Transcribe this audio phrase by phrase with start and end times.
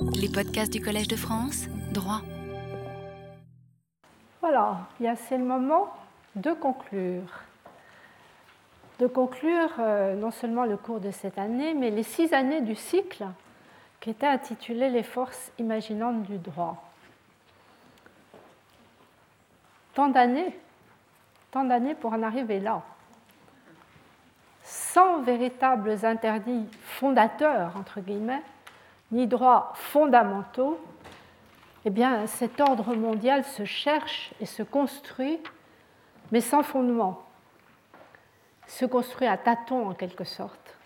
[0.00, 2.20] Les podcasts du Collège de France, droit.
[4.40, 4.86] Voilà,
[5.16, 5.88] c'est le moment
[6.36, 7.42] de conclure.
[9.00, 12.74] De conclure euh, non seulement le cours de cette année, mais les six années du
[12.74, 13.24] cycle
[14.00, 16.82] qui était intitulé Les forces imaginantes du droit.
[19.94, 20.56] Tant d'années,
[21.50, 22.82] tant d'années pour en arriver là.
[24.62, 28.42] Sans véritables interdits fondateurs, entre guillemets,
[29.10, 30.78] ni droits fondamentaux,
[31.84, 35.38] eh bien, cet ordre mondial se cherche et se construit,
[36.32, 37.22] mais sans fondement.
[38.66, 40.76] Se construit à tâtons, en quelque sorte,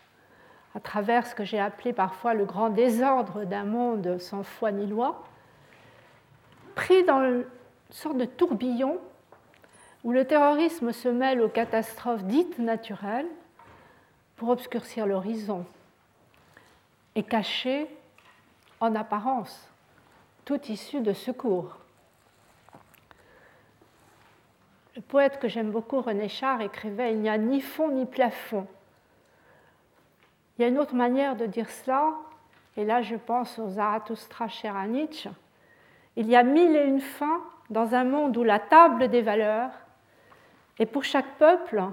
[0.74, 4.86] à travers ce que j'ai appelé parfois le grand désordre d'un monde sans foi ni
[4.86, 5.24] loi,
[6.74, 7.44] pris dans une
[7.90, 8.98] sorte de tourbillon
[10.04, 13.28] où le terrorisme se mêle aux catastrophes dites naturelles
[14.36, 15.64] pour obscurcir l'horizon
[17.14, 17.88] et cacher
[18.82, 19.68] en apparence
[20.44, 21.78] toute issue de secours.
[24.96, 28.66] Le poète que j'aime beaucoup, René Char, écrivait Il n'y a ni fond ni plafond.
[30.58, 32.12] Il y a une autre manière de dire cela,
[32.76, 34.74] et là je pense aux Zarathustra cher
[36.16, 39.70] Il y a mille et une fins dans un monde où la table des valeurs
[40.80, 41.84] est pour chaque peuple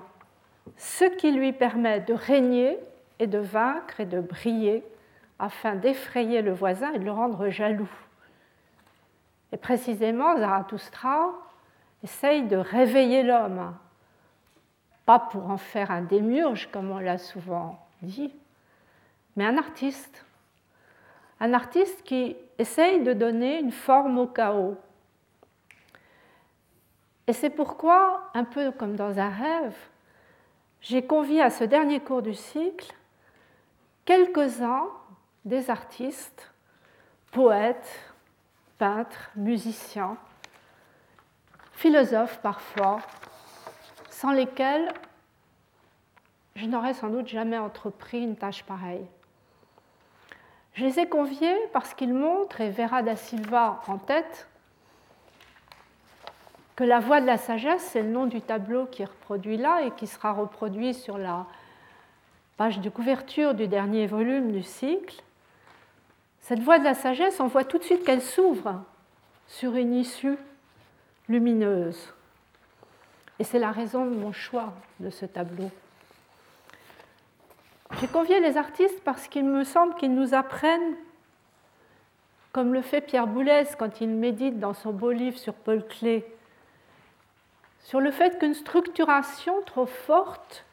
[0.76, 2.80] ce qui lui permet de régner
[3.20, 4.84] et de vaincre et de briller
[5.40, 7.90] afin d'effrayer le voisin et de le rendre jaloux.
[9.52, 11.32] Et précisément, Zarathustra
[12.04, 13.74] essaye de réveiller l'homme,
[15.06, 18.34] pas pour en faire un démiurge, comme on l'a souvent dit,
[19.36, 20.26] mais un artiste.
[21.40, 24.78] Un artiste qui essaye de donner une forme au chaos.
[27.28, 29.78] Et c'est pourquoi, un peu comme dans un rêve,
[30.82, 32.94] j'ai convié à ce dernier cours du cycle
[34.06, 34.88] quelques-uns
[35.46, 36.52] des artistes,
[37.32, 38.14] poètes,
[38.78, 40.18] peintres, musiciens,
[41.74, 43.00] philosophes parfois,
[44.10, 44.92] sans lesquels
[46.56, 49.06] je n'aurais sans doute jamais entrepris une tâche pareille.
[50.74, 54.48] Je les ai conviés parce qu'ils montrent, et Vera da Silva en tête,
[56.76, 59.82] que la voix de la sagesse, c'est le nom du tableau qui est reproduit là
[59.84, 61.46] et qui sera reproduit sur la
[62.56, 65.22] page de couverture du dernier volume du cycle.
[66.42, 68.84] Cette voie de la sagesse, on voit tout de suite qu'elle s'ouvre
[69.48, 70.38] sur une issue
[71.28, 72.14] lumineuse.
[73.40, 75.70] Et c'est la raison de mon choix de ce tableau.
[78.00, 80.96] J'ai convié les artistes parce qu'il me semble qu'ils nous apprennent,
[82.52, 86.24] comme le fait Pierre Boulez quand il médite dans son beau livre sur Paul Klee,
[87.82, 90.66] sur le fait qu'une structuration trop forte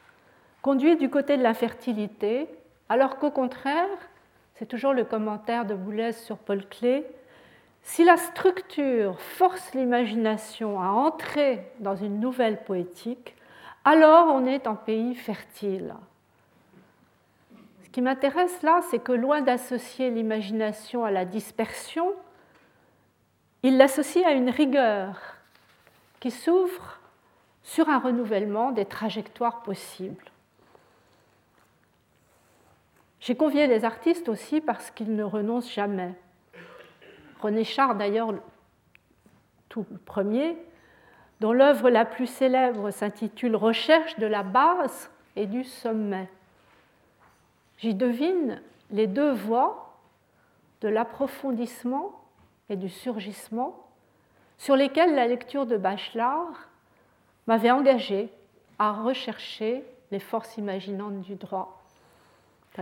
[0.62, 2.48] conduit du côté de la fertilité,
[2.88, 3.88] alors qu'au contraire,
[4.58, 7.04] c'est toujours le commentaire de Boulez sur Paul Klee,
[7.82, 13.36] si la structure force l'imagination à entrer dans une nouvelle poétique,
[13.84, 15.94] alors on est en pays fertile.
[17.84, 22.12] Ce qui m'intéresse là, c'est que loin d'associer l'imagination à la dispersion,
[23.62, 25.36] il l'associe à une rigueur
[26.18, 26.98] qui s'ouvre
[27.62, 30.30] sur un renouvellement des trajectoires possibles.
[33.20, 36.14] J'ai convié les artistes aussi parce qu'ils ne renoncent jamais.
[37.40, 38.34] René Char, d'ailleurs,
[39.68, 40.56] tout premier,
[41.40, 46.28] dont l'œuvre la plus célèbre s'intitule Recherche de la base et du sommet.
[47.78, 48.60] J'y devine
[48.90, 49.98] les deux voies
[50.80, 52.12] de l'approfondissement
[52.68, 53.86] et du surgissement
[54.58, 56.68] sur lesquelles la lecture de Bachelard
[57.46, 58.30] m'avait engagé
[58.78, 61.85] à rechercher les forces imaginantes du droit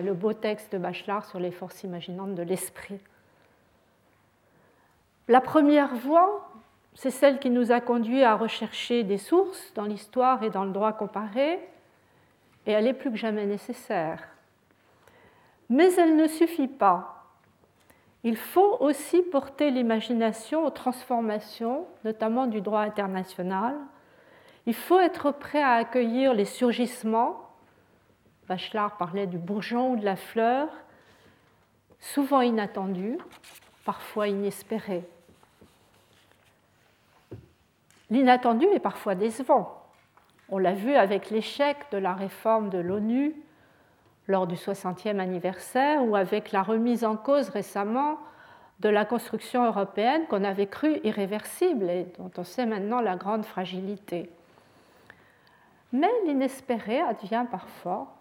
[0.03, 3.01] le beau texte de Bachelard sur les forces imaginantes de l'esprit.
[5.29, 6.51] La première voie,
[6.95, 10.73] c'est celle qui nous a conduit à rechercher des sources dans l'histoire et dans le
[10.73, 11.61] droit comparé,
[12.67, 14.23] et elle est plus que jamais nécessaire.
[15.69, 17.25] Mais elle ne suffit pas.
[18.23, 23.75] Il faut aussi porter l'imagination aux transformations, notamment du droit international.
[24.67, 27.44] Il faut être prêt à accueillir les surgissements
[28.49, 30.69] Bachelard parlait du bourgeon ou de la fleur,
[31.99, 33.19] souvent inattendu,
[33.85, 35.05] parfois inespéré.
[38.11, 39.83] L'inattendu est parfois décevant.
[40.51, 43.35] On l'a vu avec l'échec de la réforme de l'ONU
[44.29, 48.19] lors du 60e anniversaire ou avec la remise en cause récemment
[48.81, 53.45] de la construction européenne qu'on avait cru irréversible et dont on sait maintenant la grande
[53.47, 54.31] fragilité.
[55.93, 58.15] Mais l'inespéré advient parfois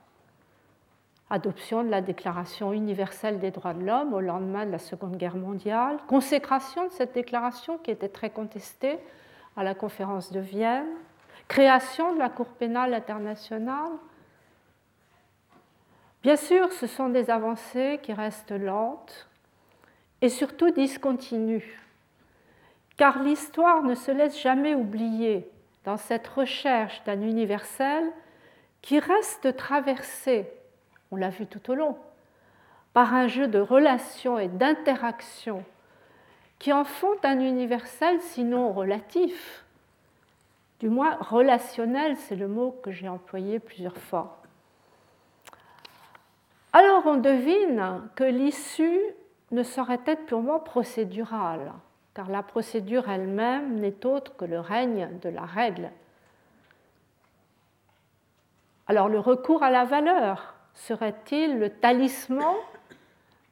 [1.34, 5.36] adoption de la Déclaration universelle des droits de l'homme au lendemain de la Seconde Guerre
[5.36, 9.00] mondiale, consécration de cette déclaration qui était très contestée
[9.58, 10.86] à la conférence de Vienne,
[11.48, 13.94] création de la Cour pénale internationale.
[16.22, 19.28] Bien sûr, ce sont des avancées qui restent lentes
[20.22, 21.82] et surtout discontinues,
[22.96, 25.50] car l'histoire ne se laisse jamais oublier
[25.84, 28.04] dans cette recherche d'un universel
[28.84, 30.48] qui reste traversé,
[31.14, 31.96] on l'a vu tout au long,
[32.94, 35.64] par un jeu de relations et d'interactions
[36.58, 39.64] qui en font un universel sinon relatif,
[40.80, 44.42] du moins relationnel, c'est le mot que j'ai employé plusieurs fois.
[46.72, 49.00] Alors on devine que l'issue
[49.52, 51.74] ne saurait être purement procédurale,
[52.16, 55.92] car la procédure elle-même n'est autre que le règne de la règle.
[58.88, 62.56] Alors le recours à la valeur serait-il le talisman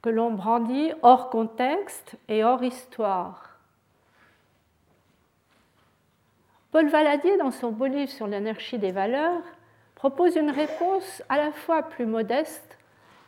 [0.01, 3.59] que l'on brandit hors contexte et hors histoire?
[6.71, 9.41] Paul Valadier, dans son beau livre sur l'énergie des valeurs,
[9.95, 12.77] propose une réponse à la fois plus modeste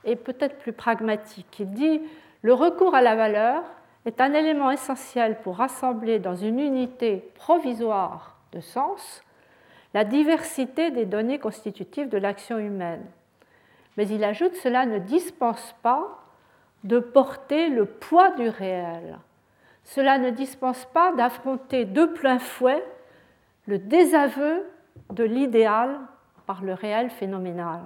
[0.06, 1.60] et peut-être plus pragmatique.
[1.60, 2.02] Il dit
[2.42, 3.64] Le recours à la valeur
[4.06, 9.22] est un élément essentiel pour rassembler dans une unité provisoire de sens
[9.94, 13.06] la diversité des données constitutives de l'action humaine.
[13.98, 16.20] Mais il ajoute Cela ne dispense pas
[16.84, 19.18] de porter le poids du réel.
[19.84, 22.84] Cela ne dispense pas d'affronter de plein fouet
[23.68, 24.66] le désaveu
[25.12, 26.00] de l'idéal
[26.46, 27.82] par le réel phénoménal.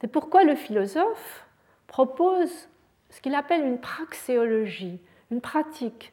[0.00, 1.46] C'est pourquoi le philosophe
[1.86, 2.68] propose
[3.10, 5.00] ce qu'il appelle une praxéologie,
[5.30, 6.12] une pratique,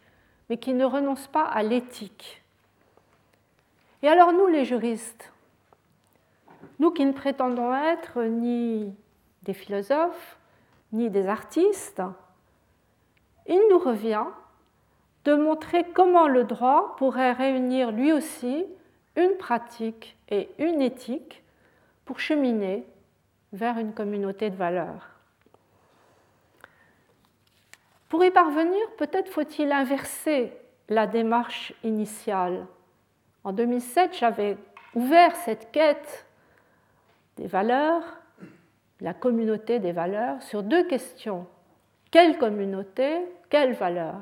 [0.50, 2.44] mais qui ne renonce pas à l'éthique.
[4.04, 5.32] Et alors nous, les juristes,
[6.82, 8.92] nous qui ne prétendons être ni
[9.44, 10.40] des philosophes,
[10.92, 12.02] ni des artistes,
[13.46, 14.26] il nous revient
[15.24, 18.66] de montrer comment le droit pourrait réunir lui aussi
[19.16, 21.44] une pratique et une éthique
[22.04, 22.84] pour cheminer
[23.54, 25.08] vers une communauté de valeurs.
[28.10, 30.52] Pour y parvenir, peut-être faut-il inverser
[30.90, 32.66] la démarche initiale.
[33.44, 34.58] En 2007, j'avais
[34.96, 36.26] ouvert cette quête
[37.42, 38.04] des valeurs,
[39.00, 41.48] la communauté des valeurs, sur deux questions.
[42.12, 44.18] Quelle communauté, quelle valeur?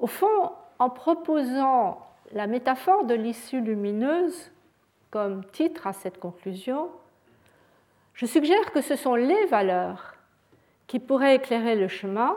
[0.00, 4.50] Au fond, en proposant la métaphore de l'issue lumineuse
[5.12, 6.90] comme titre à cette conclusion,
[8.14, 10.16] je suggère que ce sont les valeurs
[10.88, 12.36] qui pourraient éclairer le chemin,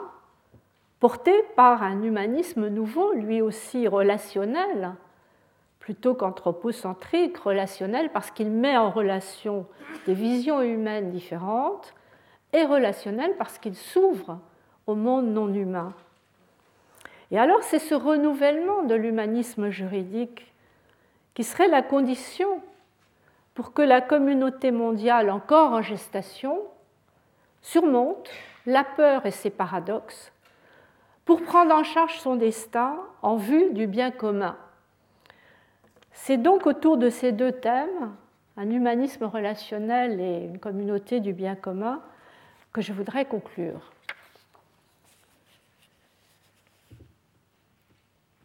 [0.99, 4.93] porté par un humanisme nouveau, lui aussi relationnel,
[5.87, 9.65] plutôt qu'anthropocentrique, relationnel, parce qu'il met en relation
[10.05, 11.93] des visions humaines différentes,
[12.51, 14.37] et relationnel parce qu'il s'ouvre
[14.85, 15.93] au monde non humain.
[17.31, 20.51] Et alors c'est ce renouvellement de l'humanisme juridique
[21.35, 22.61] qui serait la condition
[23.53, 26.59] pour que la communauté mondiale encore en gestation
[27.61, 28.29] surmonte
[28.65, 30.33] la peur et ses paradoxes
[31.23, 34.57] pour prendre en charge son destin en vue du bien commun.
[36.19, 38.13] C'est donc autour de ces deux thèmes,
[38.57, 42.01] un humanisme relationnel et une communauté du bien commun,
[42.73, 43.91] que je voudrais conclure.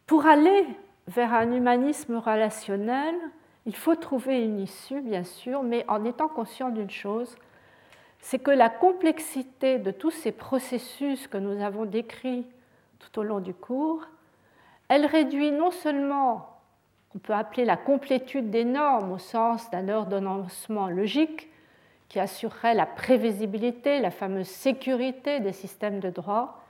[0.06, 0.64] Pour aller
[1.08, 3.14] vers un humanisme relationnel,
[3.66, 7.34] il faut trouver une issue, bien sûr, mais en étant conscient d'une chose,
[8.20, 12.46] c'est que la complexité de tous ces processus que nous avons décrits
[13.00, 14.06] tout au long du cours,
[14.88, 16.51] elle réduit non seulement,
[17.14, 21.50] on peut appeler la complétude des normes au sens d'un ordonnancement logique
[22.08, 26.62] qui assurerait la prévisibilité, la fameuse sécurité des systèmes de droit,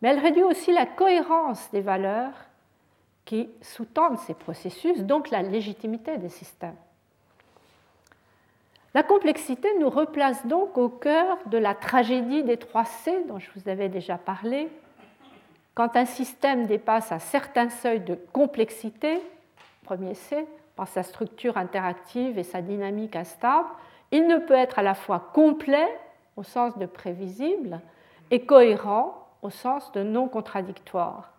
[0.00, 2.32] mais elle réduit aussi la cohérence des valeurs
[3.24, 6.76] qui sous-tendent ces processus, donc la légitimité des systèmes.
[8.94, 13.48] La complexité nous replace donc au cœur de la tragédie des trois C dont je
[13.54, 14.68] vous avais déjà parlé.
[15.80, 19.18] Quand un système dépasse un certain seuil de complexité,
[19.82, 20.46] premier C,
[20.76, 23.66] par sa structure interactive et sa dynamique instable,
[24.10, 25.88] il ne peut être à la fois complet
[26.36, 27.80] au sens de prévisible
[28.30, 31.30] et cohérent au sens de non contradictoire.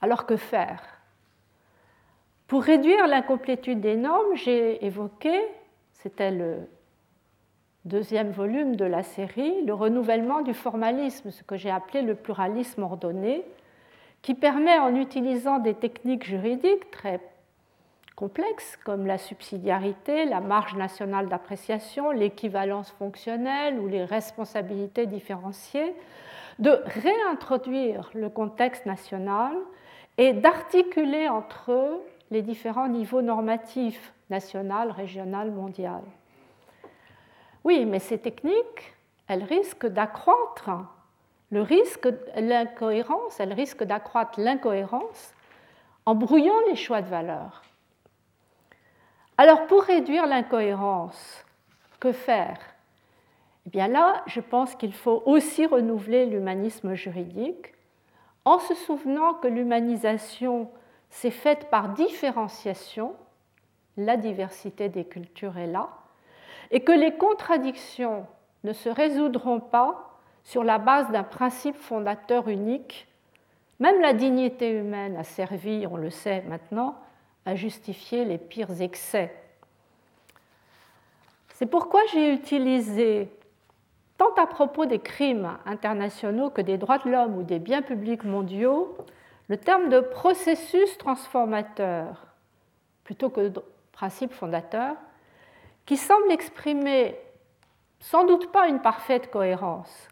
[0.00, 0.82] Alors que faire?
[2.46, 5.38] Pour réduire l'incomplétude des normes, j'ai évoqué,
[5.92, 6.66] c'était le
[7.84, 12.82] deuxième volume de la série, le renouvellement du formalisme, ce que j'ai appelé le pluralisme
[12.82, 13.44] ordonné,
[14.22, 17.20] qui permet, en utilisant des techniques juridiques très
[18.14, 25.94] complexes comme la subsidiarité, la marge nationale d'appréciation, l'équivalence fonctionnelle ou les responsabilités différenciées,
[26.60, 29.56] de réintroduire le contexte national
[30.18, 36.02] et d'articuler entre eux les différents niveaux normatifs national, régional, mondial.
[37.64, 38.94] Oui, mais ces techniques,
[39.28, 40.70] elles risquent d'accroître
[41.50, 45.34] l'incohérence, elles risquent d'accroître l'incohérence
[46.06, 47.62] en brouillant les choix de valeur.
[49.38, 51.44] Alors pour réduire l'incohérence,
[52.00, 52.58] que faire?
[53.66, 57.74] Eh bien là, je pense qu'il faut aussi renouveler l'humanisme juridique
[58.44, 60.68] en se souvenant que l'humanisation
[61.10, 63.14] s'est faite par différenciation,
[63.96, 65.90] la diversité des cultures est là,
[66.72, 68.26] et que les contradictions
[68.64, 73.06] ne se résoudront pas sur la base d'un principe fondateur unique.
[73.78, 76.96] Même la dignité humaine a servi, on le sait maintenant,
[77.44, 79.34] à justifier les pires excès.
[81.54, 83.28] C'est pourquoi j'ai utilisé,
[84.16, 88.24] tant à propos des crimes internationaux que des droits de l'homme ou des biens publics
[88.24, 88.96] mondiaux,
[89.48, 92.26] le terme de processus transformateur
[93.04, 93.62] plutôt que de
[93.92, 94.96] principe fondateur,
[95.86, 97.16] qui semble exprimer
[98.00, 100.08] sans doute pas une parfaite cohérence,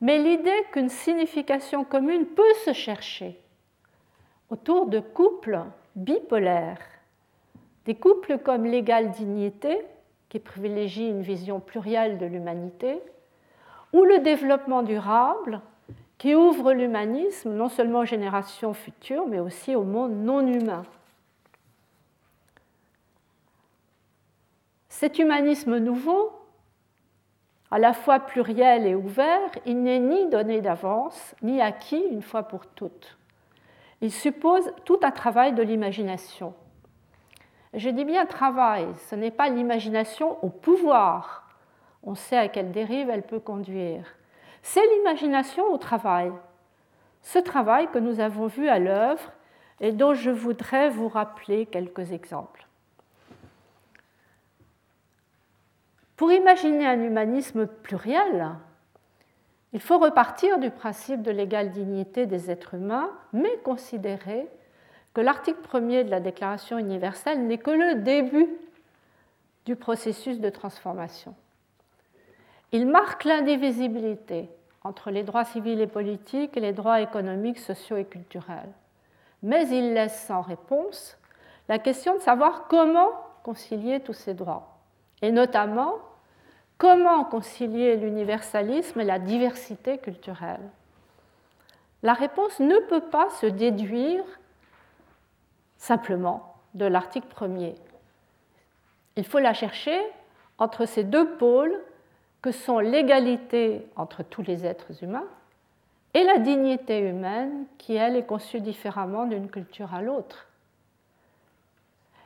[0.00, 3.40] mais l'idée qu'une signification commune peut se chercher
[4.48, 5.60] autour de couples
[5.96, 6.80] bipolaires,
[7.84, 9.80] des couples comme l'égale dignité,
[10.28, 13.00] qui privilégie une vision plurielle de l'humanité,
[13.92, 15.60] ou le développement durable,
[16.18, 20.82] qui ouvre l'humanisme non seulement aux générations futures, mais aussi au monde non humain.
[25.00, 26.30] Cet humanisme nouveau,
[27.70, 32.42] à la fois pluriel et ouvert, il n'est ni donné d'avance, ni acquis une fois
[32.42, 33.16] pour toutes.
[34.02, 36.52] Il suppose tout un travail de l'imagination.
[37.72, 41.48] Je dis bien travail, ce n'est pas l'imagination au pouvoir.
[42.02, 44.04] On sait à quelle dérive elle peut conduire.
[44.60, 46.30] C'est l'imagination au travail.
[47.22, 49.32] Ce travail que nous avons vu à l'œuvre
[49.80, 52.66] et dont je voudrais vous rappeler quelques exemples.
[56.20, 58.50] Pour imaginer un humanisme pluriel,
[59.72, 64.46] il faut repartir du principe de l'égale dignité des êtres humains, mais considérer
[65.14, 68.50] que l'article premier de la Déclaration universelle n'est que le début
[69.64, 71.34] du processus de transformation.
[72.72, 74.50] Il marque l'indivisibilité
[74.84, 78.74] entre les droits civils et politiques et les droits économiques, sociaux et culturels.
[79.42, 81.16] Mais il laisse sans réponse
[81.70, 83.08] la question de savoir comment
[83.42, 84.76] concilier tous ces droits,
[85.22, 85.94] et notamment
[86.80, 90.66] Comment concilier l'universalisme et la diversité culturelle?
[92.02, 94.24] La réponse ne peut pas se déduire
[95.76, 97.74] simplement de l'article premier.
[99.16, 100.00] Il faut la chercher
[100.56, 101.78] entre ces deux pôles
[102.40, 105.28] que sont l'égalité entre tous les êtres humains
[106.14, 110.46] et la dignité humaine qui, elle, est conçue différemment d'une culture à l'autre.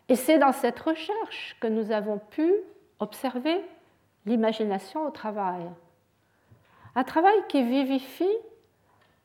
[0.08, 2.54] Et c'est dans cette recherche que nous avons pu
[3.00, 3.60] observer
[4.26, 5.70] l'imagination au travail.
[6.94, 8.36] Un travail qui vivifie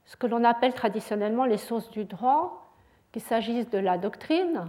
[0.06, 2.66] ce que l'on appelle traditionnellement les sources du droit,
[3.12, 4.68] qu'il s'agisse de la doctrine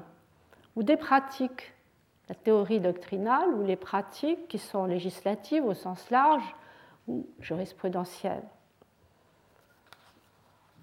[0.76, 1.72] ou des pratiques,
[2.28, 6.54] la théorie doctrinale ou les pratiques qui sont législatives au sens large
[7.08, 8.44] ou jurisprudentielles.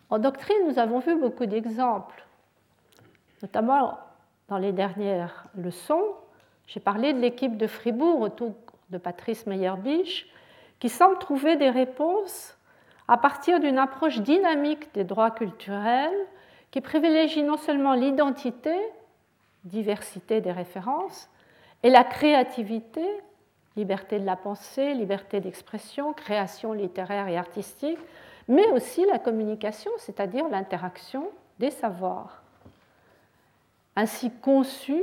[0.09, 2.25] En doctrine, nous avons vu beaucoup d'exemples,
[3.41, 3.99] notamment
[4.47, 6.03] dans les dernières leçons.
[6.65, 8.53] J'ai parlé de l'équipe de Fribourg autour
[8.89, 10.27] de Patrice Meyerbeach,
[10.79, 12.57] qui semble trouver des réponses
[13.07, 16.27] à partir d'une approche dynamique des droits culturels
[16.71, 18.75] qui privilégie non seulement l'identité,
[19.63, 21.29] diversité des références,
[21.83, 23.05] et la créativité,
[23.75, 27.99] liberté de la pensée, liberté d'expression, création littéraire et artistique,
[28.47, 31.29] mais aussi la communication, c'est-à-dire l'interaction
[31.59, 32.41] des savoirs.
[33.95, 35.01] Ainsi conçu,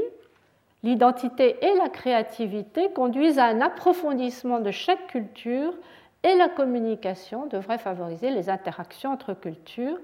[0.85, 5.75] l'identité et la créativité conduisent à un approfondissement de chaque culture
[6.23, 9.99] et la communication devrait favoriser les interactions entre cultures.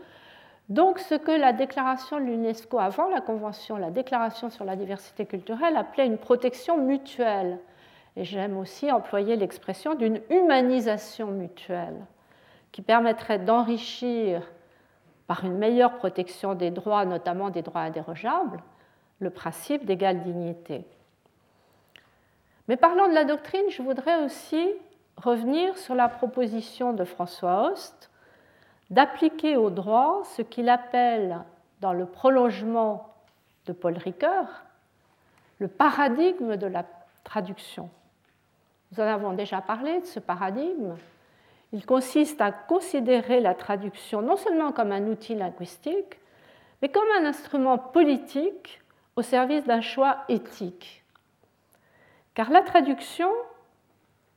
[0.70, 5.26] Donc ce que la déclaration de l'UNESCO avant la Convention, la déclaration sur la diversité
[5.26, 7.58] culturelle, appelait une protection mutuelle.
[8.16, 12.06] Et j'aime aussi employer l'expression d'une humanisation mutuelle
[12.72, 14.42] qui permettrait d'enrichir
[15.26, 18.62] par une meilleure protection des droits, notamment des droits indérogeables,
[19.20, 20.84] le principe d'égale dignité.
[22.68, 24.68] Mais parlant de la doctrine, je voudrais aussi
[25.16, 28.10] revenir sur la proposition de François Host
[28.90, 31.38] d'appliquer au droit ce qu'il appelle,
[31.80, 33.14] dans le prolongement
[33.66, 34.46] de Paul Ricoeur,
[35.58, 36.84] le paradigme de la
[37.24, 37.88] traduction.
[38.92, 40.96] Nous en avons déjà parlé de ce paradigme.
[41.72, 46.18] Il consiste à considérer la traduction non seulement comme un outil linguistique,
[46.82, 48.79] mais comme un instrument politique
[49.20, 51.04] au service d'un choix éthique.
[52.32, 53.30] Car la traduction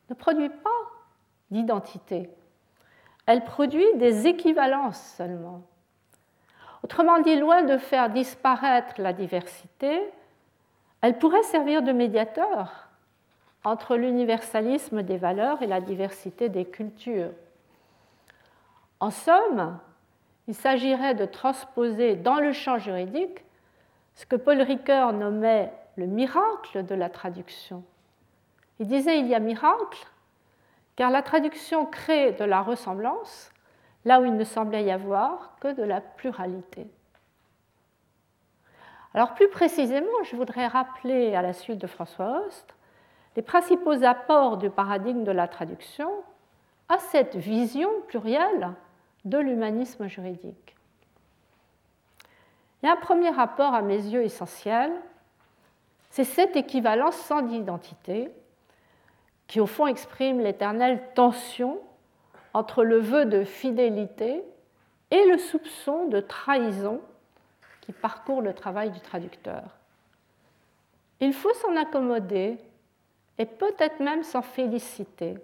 [0.09, 0.69] ne produit pas
[1.51, 2.29] d'identité,
[3.25, 5.61] elle produit des équivalences seulement.
[6.83, 10.01] Autrement dit, loin de faire disparaître la diversité,
[10.99, 12.89] elle pourrait servir de médiateur
[13.63, 17.31] entre l'universalisme des valeurs et la diversité des cultures.
[18.99, 19.79] En somme,
[20.49, 23.45] il s'agirait de transposer dans le champ juridique
[24.15, 27.83] ce que Paul Ricoeur nommait le miracle de la traduction.
[28.79, 30.07] Il disait il y a miracle
[30.95, 33.51] car la traduction crée de la ressemblance
[34.05, 36.87] là où il ne semblait y avoir que de la pluralité.
[39.13, 42.75] Alors plus précisément, je voudrais rappeler à la suite de François Host
[43.35, 46.09] les principaux apports du paradigme de la traduction
[46.89, 48.71] à cette vision plurielle
[49.25, 50.75] de l'humanisme juridique.
[52.83, 54.91] Il y a un premier rapport à mes yeux essentiel,
[56.09, 58.29] c'est cette équivalence sans identité
[59.47, 61.79] qui au fond exprime l'éternelle tension
[62.53, 64.43] entre le vœu de fidélité
[65.11, 66.99] et le soupçon de trahison
[67.81, 69.63] qui parcourt le travail du traducteur.
[71.21, 72.57] Il faut s'en accommoder
[73.37, 75.37] et peut-être même s'en féliciter,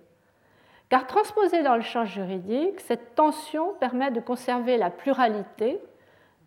[0.89, 5.79] car transposée dans le champ juridique, cette tension permet de conserver la pluralité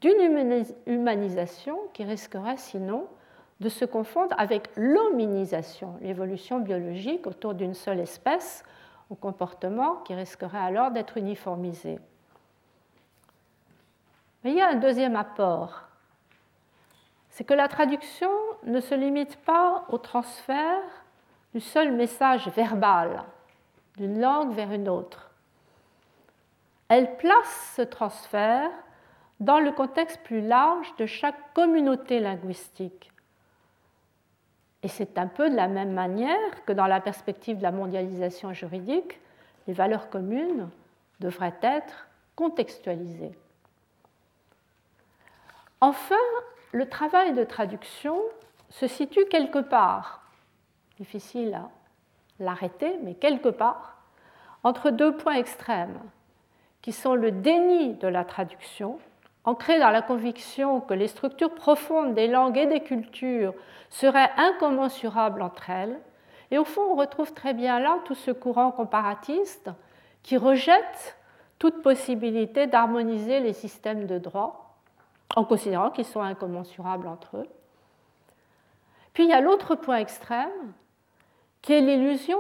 [0.02, 3.06] d'une humanisation qui risquerait sinon
[3.60, 8.64] de se confondre avec l'hominisation, l'évolution biologique autour d'une seule espèce,
[9.10, 12.00] au comportement qui risquerait alors d'être uniformisé.
[14.42, 15.82] Mais il y a un deuxième apport,
[17.30, 18.30] c'est que la traduction
[18.64, 20.82] ne se limite pas au transfert
[21.54, 23.22] du seul message verbal
[23.96, 25.30] d'une langue vers une autre.
[26.88, 28.70] Elle place ce transfert
[29.42, 33.10] dans le contexte plus large de chaque communauté linguistique.
[34.84, 38.52] Et c'est un peu de la même manière que dans la perspective de la mondialisation
[38.52, 39.18] juridique,
[39.66, 40.70] les valeurs communes
[41.18, 43.32] devraient être contextualisées.
[45.80, 46.14] Enfin,
[46.70, 48.20] le travail de traduction
[48.70, 50.22] se situe quelque part,
[50.98, 51.68] difficile à
[52.38, 53.96] l'arrêter, mais quelque part,
[54.62, 55.98] entre deux points extrêmes,
[56.80, 59.00] qui sont le déni de la traduction
[59.44, 63.54] ancré dans la conviction que les structures profondes des langues et des cultures
[63.90, 65.98] seraient incommensurables entre elles.
[66.50, 69.70] Et au fond, on retrouve très bien là tout ce courant comparatiste
[70.22, 71.16] qui rejette
[71.58, 74.76] toute possibilité d'harmoniser les systèmes de droit
[75.34, 77.48] en considérant qu'ils sont incommensurables entre eux.
[79.12, 80.50] Puis il y a l'autre point extrême
[81.60, 82.38] qui est l'illusion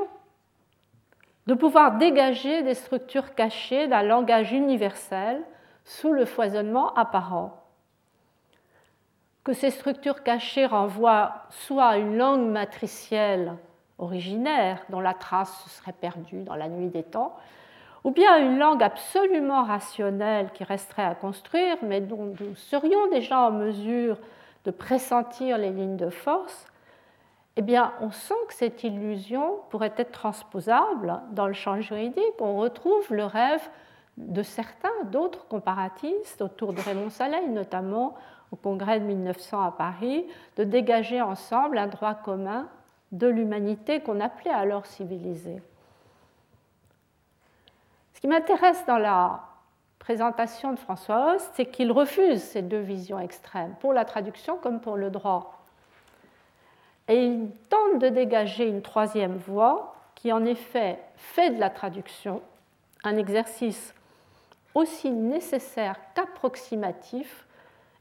[1.46, 5.42] de pouvoir dégager des structures cachées d'un langage universel
[5.84, 7.62] sous le foisonnement apparent.
[9.44, 13.56] Que ces structures cachées renvoient soit à une langue matricielle
[13.98, 17.36] originaire dont la trace serait perdue dans la nuit des temps,
[18.04, 23.08] ou bien à une langue absolument rationnelle qui resterait à construire, mais dont nous serions
[23.10, 24.18] déjà en mesure
[24.64, 26.66] de pressentir les lignes de force,
[27.56, 32.40] eh bien, on sent que cette illusion pourrait être transposable dans le champ juridique.
[32.40, 33.68] On retrouve le rêve
[34.16, 38.14] de certains, d'autres comparatistes, autour de Raymond Saleil notamment,
[38.50, 42.68] au congrès de 1900 à Paris, de dégager ensemble un droit commun
[43.12, 45.62] de l'humanité qu'on appelait alors civilisée.
[48.14, 49.40] Ce qui m'intéresse dans la
[49.98, 54.80] présentation de François Host, c'est qu'il refuse ces deux visions extrêmes, pour la traduction comme
[54.80, 55.58] pour le droit.
[57.08, 62.42] Et il tente de dégager une troisième voie qui, en effet, fait de la traduction
[63.04, 63.94] un exercice
[64.74, 67.46] aussi nécessaire qu'approximatif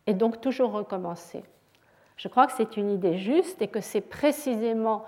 [0.08, 1.44] et donc toujours recommencer.
[2.18, 5.06] Je crois que c'est une idée juste et que c'est précisément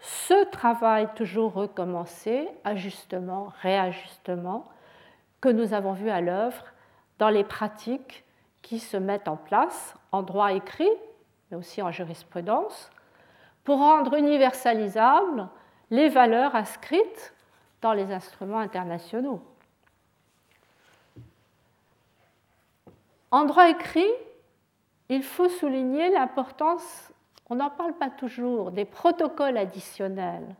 [0.00, 4.68] ce travail toujours recommencé, ajustement, réajustement,
[5.40, 6.64] que nous avons vu à l'œuvre
[7.18, 8.24] dans les pratiques
[8.62, 10.90] qui se mettent en place en droit écrit,
[11.50, 12.90] mais aussi en jurisprudence,
[13.64, 15.48] pour rendre universalisables
[15.90, 17.34] les valeurs inscrites
[17.82, 19.42] dans les instruments internationaux.
[23.30, 24.10] En droit écrit,
[25.08, 27.12] il faut souligner l'importance,
[27.50, 30.54] on n'en parle pas toujours, des protocoles additionnels.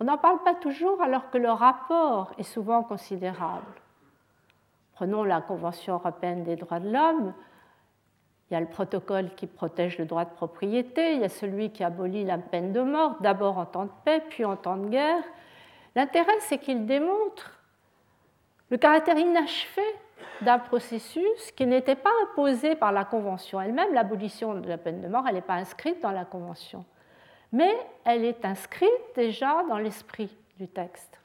[0.00, 3.66] On n'en parle pas toujours alors que le rapport est souvent considérable.
[4.94, 7.32] Prenons la Convention européenne des droits de l'homme.
[8.50, 11.70] Il y a le protocole qui protège le droit de propriété, il y a celui
[11.70, 14.88] qui abolit la peine de mort, d'abord en temps de paix, puis en temps de
[14.88, 15.22] guerre.
[15.94, 17.58] L'intérêt, c'est qu'il démontre
[18.70, 19.82] le caractère inachevé
[20.42, 23.92] d'un processus qui n'était pas imposé par la Convention elle-même.
[23.94, 26.84] L'abolition de la peine de mort, elle n'est pas inscrite dans la Convention,
[27.52, 31.18] mais elle est inscrite déjà dans l'esprit du texte.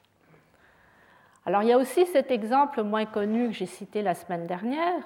[1.46, 5.02] Alors il y a aussi cet exemple moins connu que j'ai cité la semaine dernière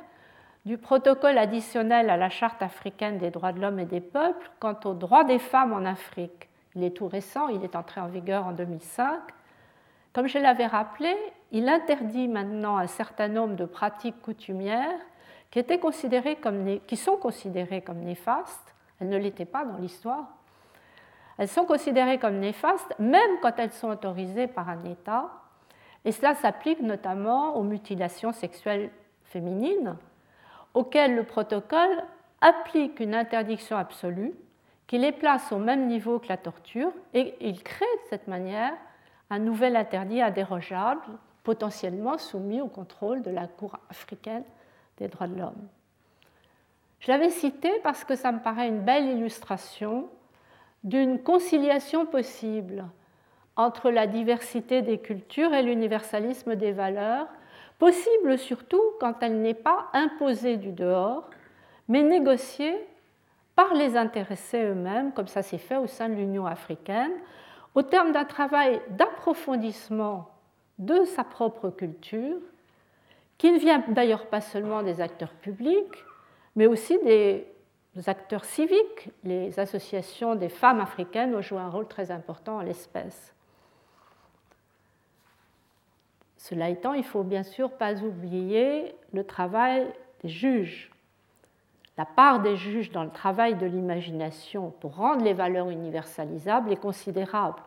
[0.64, 4.78] du protocole additionnel à la Charte africaine des droits de l'homme et des peuples quant
[4.84, 6.48] aux droits des femmes en Afrique.
[6.74, 9.18] Il est tout récent, il est entré en vigueur en 2005.
[10.12, 11.16] Comme je l'avais rappelé,
[11.52, 15.00] il interdit maintenant un certain nombre de pratiques coutumières
[15.50, 15.62] qui,
[16.96, 18.74] sont considérées comme néfastes.
[19.00, 20.26] Elles ne l'étaient pas dans l'histoire.
[21.38, 25.30] Elles sont considérées comme néfastes même quand elles sont autorisées par un État.
[26.04, 28.90] Et cela s'applique notamment aux mutilations sexuelles
[29.24, 29.96] féminines,
[30.74, 32.02] auxquelles le protocole
[32.40, 34.32] applique une interdiction absolue
[34.86, 38.72] qui les place au même niveau que la torture et il crée de cette manière
[39.30, 41.02] un nouvel interdit indérogeable,
[41.48, 44.44] potentiellement soumis au contrôle de la Cour africaine
[44.98, 45.66] des droits de l'homme.
[47.00, 50.10] Je l'avais cité parce que ça me paraît une belle illustration
[50.84, 52.84] d'une conciliation possible
[53.56, 57.28] entre la diversité des cultures et l'universalisme des valeurs,
[57.78, 61.30] possible surtout quand elle n'est pas imposée du dehors,
[61.88, 62.76] mais négociée
[63.56, 67.12] par les intéressés eux-mêmes, comme ça s'est fait au sein de l'Union africaine,
[67.74, 70.28] au terme d'un travail d'approfondissement
[70.78, 72.38] de sa propre culture,
[73.36, 76.04] qui ne vient d'ailleurs pas seulement des acteurs publics,
[76.56, 77.46] mais aussi des
[78.06, 79.10] acteurs civiques.
[79.24, 83.34] Les associations des femmes africaines ont joué un rôle très important en l'espèce.
[86.36, 89.86] Cela étant, il ne faut bien sûr pas oublier le travail
[90.22, 90.90] des juges.
[91.96, 96.76] La part des juges dans le travail de l'imagination pour rendre les valeurs universalisables est
[96.76, 97.60] considérable,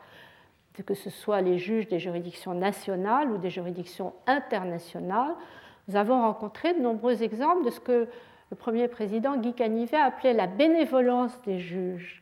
[0.86, 5.36] que ce soit les juges des juridictions nationales ou des juridictions internationales.
[5.88, 8.07] Nous avons rencontré de nombreux exemples de ce que
[8.49, 12.21] le premier président Guy Canivet appelait la bénévolence des juges.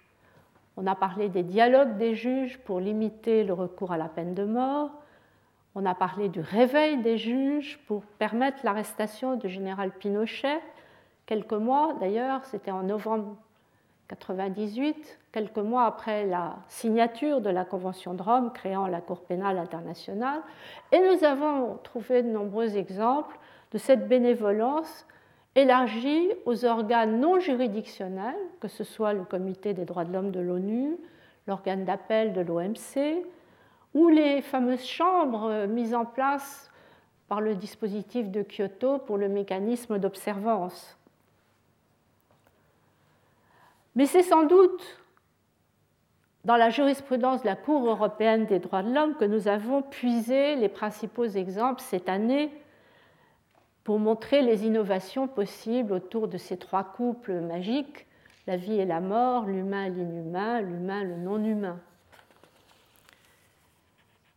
[0.78, 4.46] On a parlé des dialogues des juges pour limiter le recours à la peine de
[4.46, 4.92] mort.
[5.76, 10.60] On a parlé du réveil des juges pour permettre l'arrestation du général Pinochet
[11.30, 13.36] quelques mois, d'ailleurs, c'était en novembre
[14.10, 19.60] 1998, quelques mois après la signature de la Convention de Rome créant la Cour pénale
[19.60, 20.42] internationale,
[20.92, 23.38] et nous avons trouvé de nombreux exemples
[23.72, 25.06] de cette bénévolence
[25.54, 30.40] élargie aux organes non juridictionnels, que ce soit le Comité des droits de l'homme de
[30.40, 30.98] l'ONU,
[31.46, 33.24] l'organe d'appel de l'OMC,
[33.94, 36.72] ou les fameuses chambres mises en place
[37.28, 40.99] par le dispositif de Kyoto pour le mécanisme d'observance.
[44.00, 44.98] Mais c'est sans doute
[46.46, 50.56] dans la jurisprudence de la Cour européenne des droits de l'homme que nous avons puisé
[50.56, 52.50] les principaux exemples cette année
[53.84, 58.08] pour montrer les innovations possibles autour de ces trois couples magiques,
[58.48, 61.78] la vie et la mort, l'humain et l'inhumain, l'humain et le non-humain.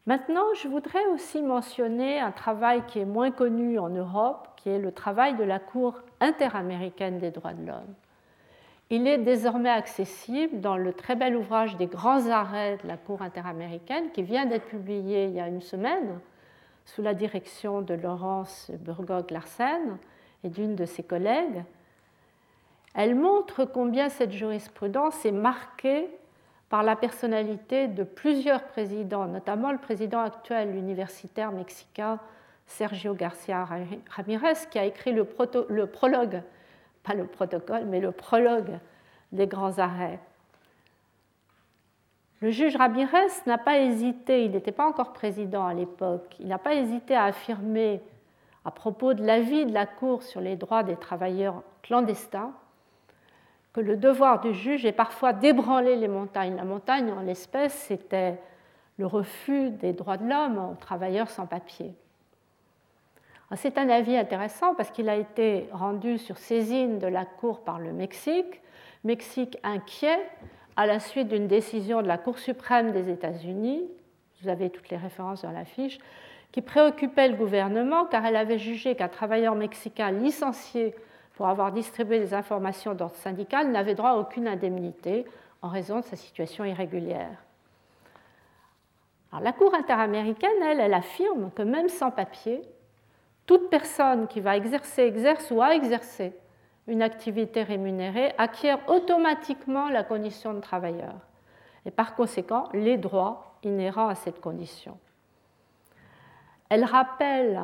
[0.07, 4.81] Maintenant, je voudrais aussi mentionner un travail qui est moins connu en Europe, qui est
[4.81, 7.94] le travail de la Cour interaméricaine des droits de l'homme.
[8.95, 13.23] Il est désormais accessible dans le très bel ouvrage des grands arrêts de la Cour
[13.23, 16.21] interaméricaine qui vient d'être publié il y a une semaine
[16.85, 19.97] sous la direction de Laurence Burgog-Larsen
[20.45, 21.65] et d'une de ses collègues.
[22.95, 26.11] Elle montre combien cette jurisprudence est marquée
[26.69, 32.19] par la personnalité de plusieurs présidents, notamment le président actuel universitaire mexicain
[32.67, 33.67] Sergio Garcia
[34.11, 35.27] Ramirez, qui a écrit le,
[35.71, 36.43] le prologue
[37.03, 38.79] pas le protocole, mais le prologue
[39.33, 40.21] des grands arrêts.
[42.41, 46.59] Le juge Ramirez n'a pas hésité, il n'était pas encore président à l'époque, il n'a
[46.59, 48.03] pas hésité à affirmer
[48.65, 52.53] à propos de l'avis de la Cour sur les droits des travailleurs clandestins
[53.73, 56.57] que le devoir du juge est parfois d'ébranler les montagnes.
[56.57, 58.38] La montagne, en l'espèce, c'était
[58.99, 61.95] le refus des droits de l'homme aux travailleurs sans papier.
[63.57, 67.79] C'est un avis intéressant parce qu'il a été rendu sur saisine de la Cour par
[67.79, 68.62] le Mexique,
[69.05, 70.19] Mexique inquiet
[70.77, 73.85] à la suite d'une décision de la Cour suprême des États-Unis,
[74.43, 75.99] vous avez toutes les références dans la fiche,
[76.51, 80.95] qui préoccupait le gouvernement car elle avait jugé qu'un travailleur mexicain licencié
[81.35, 85.25] pour avoir distribué des informations d'ordre syndical n'avait droit à aucune indemnité
[85.61, 87.37] en raison de sa situation irrégulière.
[89.31, 92.62] Alors, la Cour interaméricaine, elle, elle affirme que même sans papier,
[93.47, 96.33] toute personne qui va exercer, exerce ou a exercé
[96.87, 101.15] une activité rémunérée acquiert automatiquement la condition de travailleur
[101.87, 104.99] et par conséquent les droits inhérents à cette condition.
[106.69, 107.63] Elle rappelle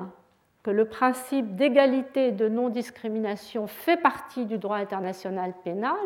[0.63, 5.97] que le principe d'égalité et de non-discrimination fait partie du droit international pénal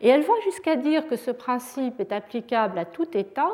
[0.00, 3.50] et elle va jusqu'à dire que ce principe est applicable à tout État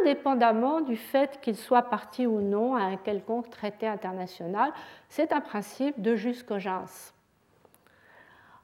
[0.00, 4.72] indépendamment du fait qu'il soit parti ou non à un quelconque traité international.
[5.08, 7.12] C'est un principe de jus cogens.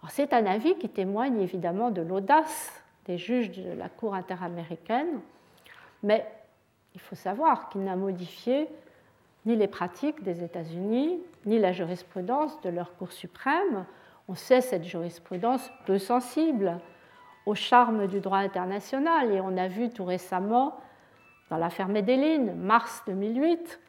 [0.09, 5.21] C'est un avis qui témoigne évidemment de l'audace des juges de la Cour interaméricaine,
[6.03, 6.25] mais
[6.95, 8.69] il faut savoir qu'il n'a modifié
[9.45, 13.87] ni les pratiques des États-Unis, ni la jurisprudence de leur Cour suprême.
[14.29, 16.79] On sait cette jurisprudence peu sensible
[17.47, 20.79] au charme du droit international et on a vu tout récemment
[21.51, 23.81] dans l'affaire Medellin, mars 2008,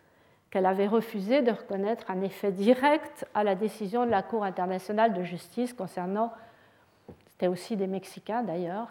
[0.50, 5.14] qu'elle avait refusé de reconnaître un effet direct à la décision de la Cour internationale
[5.14, 6.34] de justice concernant,
[7.28, 8.88] c'était aussi des Mexicains d'ailleurs,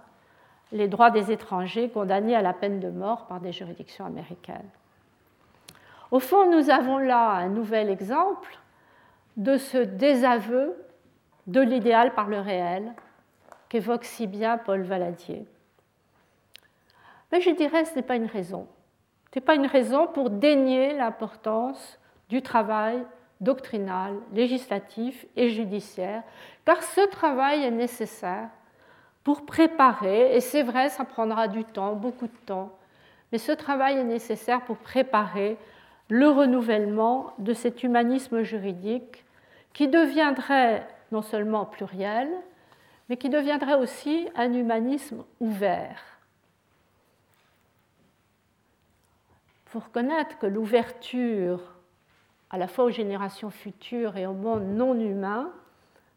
[0.70, 4.68] les droits des étrangers condamnés à la peine de mort par des juridictions américaines.
[6.10, 8.58] Au fond, nous avons là un nouvel exemple
[9.36, 10.74] de ce désaveu
[11.46, 12.92] de l'idéal par le réel
[13.68, 15.46] qu'évoque si bien Paul Valadier.
[17.30, 18.66] Mais je dirais que ce n'est pas une raison.
[19.32, 23.04] Ce n'est pas une raison pour dénier l'importance du travail
[23.40, 26.22] doctrinal, législatif et judiciaire,
[26.64, 28.48] car ce travail est nécessaire
[29.22, 32.72] pour préparer, et c'est vrai, ça prendra du temps, beaucoup de temps,
[33.30, 35.56] mais ce travail est nécessaire pour préparer
[36.08, 39.24] le renouvellement de cet humanisme juridique
[39.74, 42.28] qui deviendrait non seulement pluriel,
[43.08, 46.17] mais qui deviendrait aussi un humanisme ouvert.
[49.68, 51.60] Faut reconnaître que l'ouverture
[52.50, 55.50] à la fois aux générations futures et au monde non humain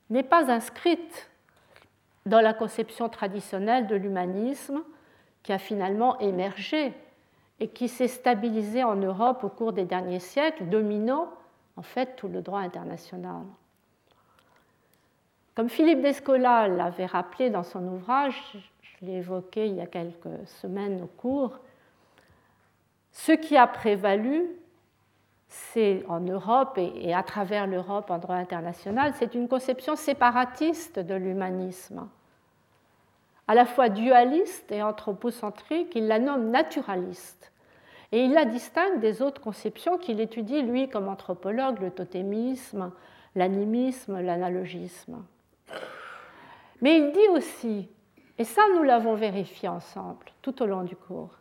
[0.10, 1.30] n'est pas inscrite
[2.26, 4.82] dans la conception traditionnelle de l'humanisme
[5.44, 6.94] qui a finalement émergé
[7.60, 11.30] et qui s'est stabilisé en Europe au cours des derniers siècles, dominant
[11.76, 13.44] en fait tout le droit international.
[15.56, 18.36] Comme Philippe Descola l'avait rappelé dans son ouvrage,
[18.82, 21.60] je l'ai évoqué il y a quelques semaines au cours,
[23.12, 24.48] ce qui a prévalu,
[25.48, 31.14] c'est en Europe et à travers l'Europe en droit international, c'est une conception séparatiste de
[31.14, 32.08] l'humanisme,
[33.52, 37.52] à la fois dualiste et anthropocentrique, il la nomme naturaliste.
[38.14, 42.94] Et il la distingue des autres conceptions qu'il étudie, lui, comme anthropologue, le totémisme,
[43.36, 45.26] l'animisme, l'analogisme.
[46.82, 47.90] Mais il dit aussi,
[48.38, 51.38] et ça nous l'avons vérifié ensemble tout au long du cours,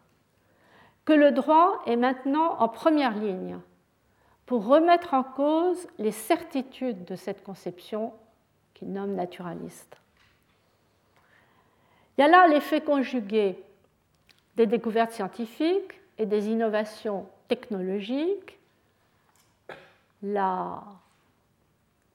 [1.05, 3.59] que le droit est maintenant en première ligne
[4.47, 8.13] pour remettre en cause les certitudes de cette conception
[8.75, 9.97] qu'il nomme naturaliste.
[12.17, 13.63] Il y a là l'effet conjugué
[14.57, 18.59] des découvertes scientifiques et des innovations technologiques,
[20.23, 20.83] la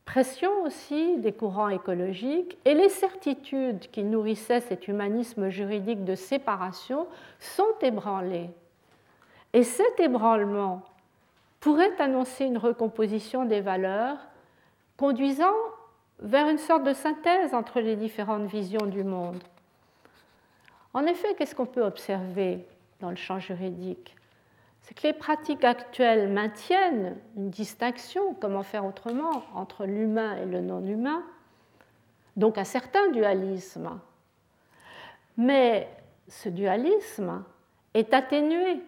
[0.05, 7.07] pression aussi des courants écologiques et les certitudes qui nourrissaient cet humanisme juridique de séparation
[7.39, 8.49] sont ébranlées
[9.55, 10.81] et cet ébranlement
[11.61, 14.17] pourrait annoncer une recomposition des valeurs
[14.97, 15.55] conduisant
[16.19, 19.41] vers une sorte de synthèse entre les différentes visions du monde.
[20.93, 22.67] En effet, qu'est-ce qu'on peut observer
[22.99, 24.17] dans le champ juridique?
[24.81, 30.59] C'est que les pratiques actuelles maintiennent une distinction, comment faire autrement, entre l'humain et le
[30.59, 31.23] non-humain,
[32.35, 34.01] donc un certain dualisme.
[35.37, 35.87] Mais
[36.27, 37.45] ce dualisme
[37.93, 38.81] est atténué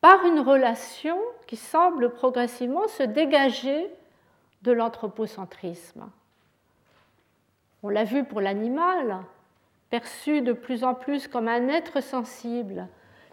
[0.00, 3.90] par une relation qui semble progressivement se dégager
[4.62, 6.10] de l'anthropocentrisme.
[7.82, 9.18] On l'a vu pour l'animal,
[9.88, 12.88] perçu de plus en plus comme un être sensible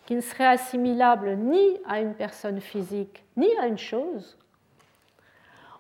[0.06, 4.38] qui ne serait assimilable ni à une personne physique, ni à une chose.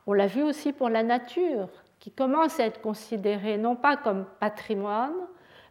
[0.06, 1.70] On l'a vu aussi pour la nature,
[2.00, 5.16] qui commence à être considérée non pas comme patrimoine,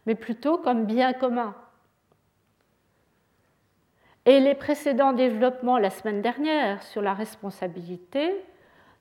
[0.05, 1.55] mais plutôt comme bien commun.
[4.27, 8.35] Et les précédents développements la semaine dernière sur la responsabilité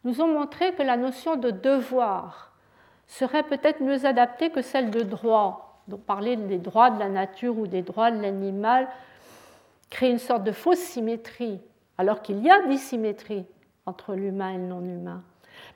[0.04, 2.52] nous ont montré que la notion de devoir
[3.08, 5.82] serait peut-être mieux adaptée que celle de droit.
[5.88, 8.86] Donc parler des droits de la nature ou des droits de l'animal
[9.90, 11.58] crée une sorte de fausse symétrie,
[11.98, 13.46] alors qu'il y a dissymétrie
[13.84, 15.24] entre l'humain et le non-humain.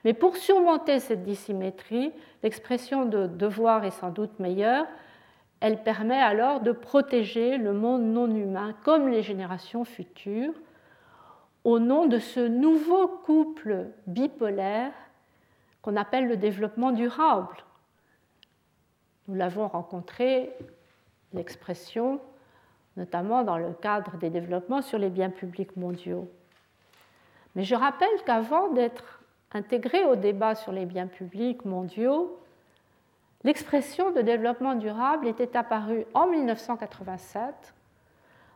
[0.05, 4.85] Mais pour surmonter cette dissymétrie, l'expression de devoir est sans doute meilleure,
[5.61, 10.53] elle permet alors de protéger le monde non humain comme les générations futures
[11.63, 14.91] au nom de ce nouveau couple bipolaire
[15.83, 17.55] qu'on appelle le développement durable.
[19.27, 20.51] Nous l'avons rencontré,
[21.33, 22.19] l'expression,
[22.97, 26.27] notamment dans le cadre des développements sur les biens publics mondiaux.
[27.55, 29.21] Mais je rappelle qu'avant d'être
[29.53, 32.40] intégré au débat sur les biens publics mondiaux,
[33.43, 37.73] l'expression de développement durable était apparue en 1987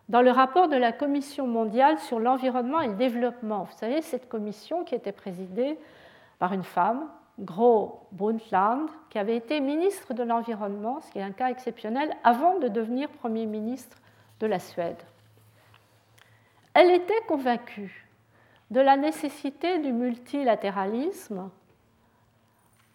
[0.10, 3.64] dans le rapport de la Commission mondiale sur l'environnement et le développement.
[3.64, 5.80] Vous savez, cette commission qui était présidée
[6.38, 7.08] par une femme,
[7.40, 12.60] Gro Brundtland, qui avait été ministre de l'Environnement, ce qui est un cas exceptionnel, avant
[12.60, 13.98] de devenir Premier ministre
[14.40, 15.02] de la Suède.
[16.74, 18.08] Elle était convaincue
[18.72, 21.50] de la nécessité du multilatéralisme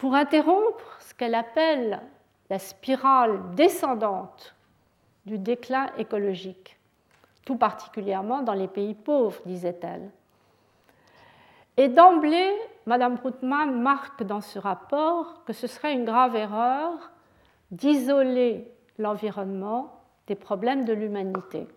[0.01, 2.01] pour interrompre ce qu'elle appelle
[2.49, 4.55] la spirale descendante
[5.27, 6.79] du déclin écologique,
[7.45, 10.11] tout particulièrement dans les pays pauvres, disait-elle.
[11.77, 12.51] Et d'emblée,
[12.87, 17.11] Mme Brutman marque dans ce rapport que ce serait une grave erreur
[17.71, 21.69] d'isoler l'environnement des problèmes de l'humanité.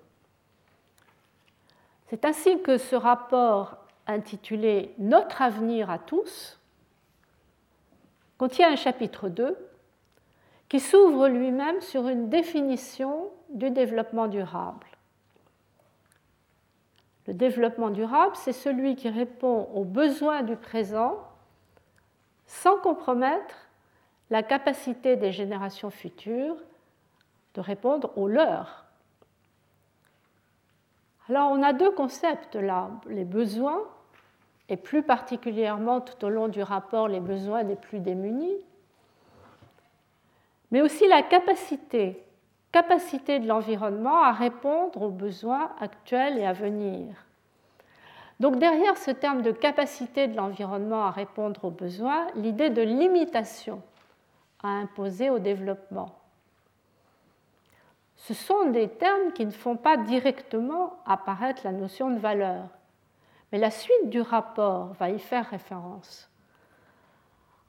[2.07, 3.75] C'est ainsi que ce rapport
[4.07, 6.57] intitulé Notre avenir à tous
[8.43, 9.57] contient un chapitre 2
[10.67, 14.85] qui s'ouvre lui-même sur une définition du développement durable.
[17.25, 21.25] Le développement durable, c'est celui qui répond aux besoins du présent
[22.45, 23.55] sans compromettre
[24.29, 26.57] la capacité des générations futures
[27.53, 28.83] de répondre aux leurs.
[31.29, 33.83] Alors on a deux concepts là, les besoins,
[34.69, 38.57] et plus particulièrement tout au long du rapport les besoins des plus démunis,
[40.71, 42.23] mais aussi la capacité
[42.73, 47.05] capacité de l'environnement à répondre aux besoins actuels et à venir.
[48.39, 53.81] Donc derrière ce terme de capacité de l'environnement à répondre aux besoins, l'idée de limitation
[54.63, 56.15] à imposer au développement.
[58.15, 62.63] Ce sont des termes qui ne font pas directement apparaître la notion de valeur,
[63.53, 66.27] mais la suite du rapport va y faire référence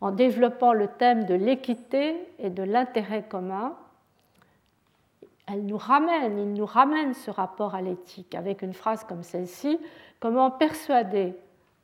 [0.00, 3.76] en développant le thème de l'équité et de l'intérêt commun.
[5.46, 9.78] Elle nous ramène, il nous ramène ce rapport à l'éthique avec une phrase comme celle-ci,
[10.20, 11.34] comment persuader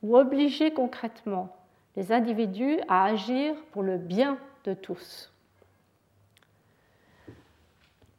[0.02, 1.54] ou obliger concrètement
[1.94, 5.30] les individus à agir pour le bien de tous?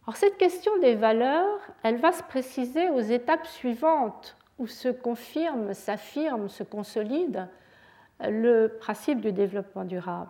[0.06, 5.74] Alors cette question des valeurs, elle va se préciser aux étapes suivantes où se confirme,
[5.74, 7.47] s'affirme, se consolide
[8.24, 10.30] le principe du développement durable.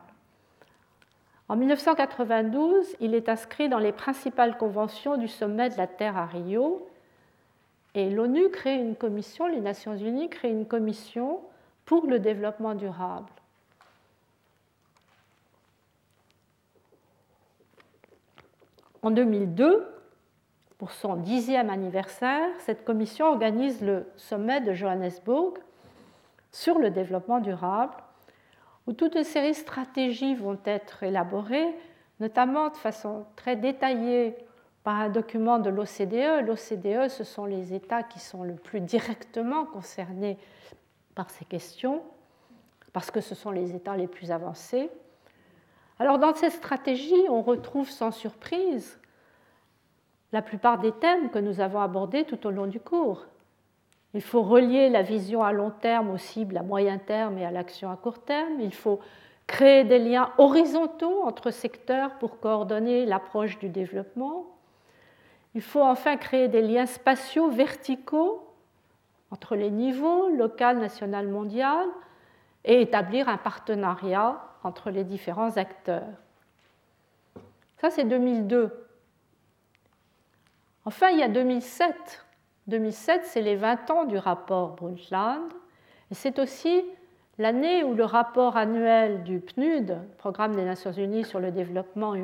[1.49, 6.25] En 1992, il est inscrit dans les principales conventions du sommet de la Terre à
[6.25, 6.87] Rio
[7.93, 11.41] et l'ONU crée une commission, les Nations Unies créent une commission
[11.83, 13.27] pour le développement durable.
[19.01, 19.90] En 2002,
[20.81, 25.53] pour son dixième anniversaire, cette commission organise le sommet de Johannesburg
[26.51, 27.93] sur le développement durable
[28.87, 31.67] où toute une série de stratégies vont être élaborées,
[32.19, 34.35] notamment de façon très détaillée
[34.83, 36.47] par un document de l'OCDE.
[36.47, 40.39] L'OCDE, ce sont les États qui sont le plus directement concernés
[41.13, 42.01] par ces questions,
[42.91, 44.89] parce que ce sont les États les plus avancés.
[45.99, 48.97] Alors dans cette stratégie, on retrouve sans surprise
[50.31, 53.25] la plupart des thèmes que nous avons abordés tout au long du cours.
[54.13, 57.51] Il faut relier la vision à long terme aux cibles à moyen terme et à
[57.51, 58.59] l'action à court terme.
[58.59, 58.99] Il faut
[59.47, 64.45] créer des liens horizontaux entre secteurs pour coordonner l'approche du développement.
[65.55, 68.47] Il faut enfin créer des liens spatiaux verticaux
[69.31, 71.87] entre les niveaux local, national, mondial
[72.65, 76.07] et établir un partenariat entre les différents acteurs.
[77.77, 78.71] Ça, c'est 2002.
[80.85, 82.25] Enfin, il y a 2007
[82.67, 85.51] 2007, c'est les 20 ans du rapport Brundtland,
[86.09, 86.83] et c'est aussi
[87.37, 92.15] l'année où le rapport annuel du PNUD, Programme des Nations Unies sur le développement,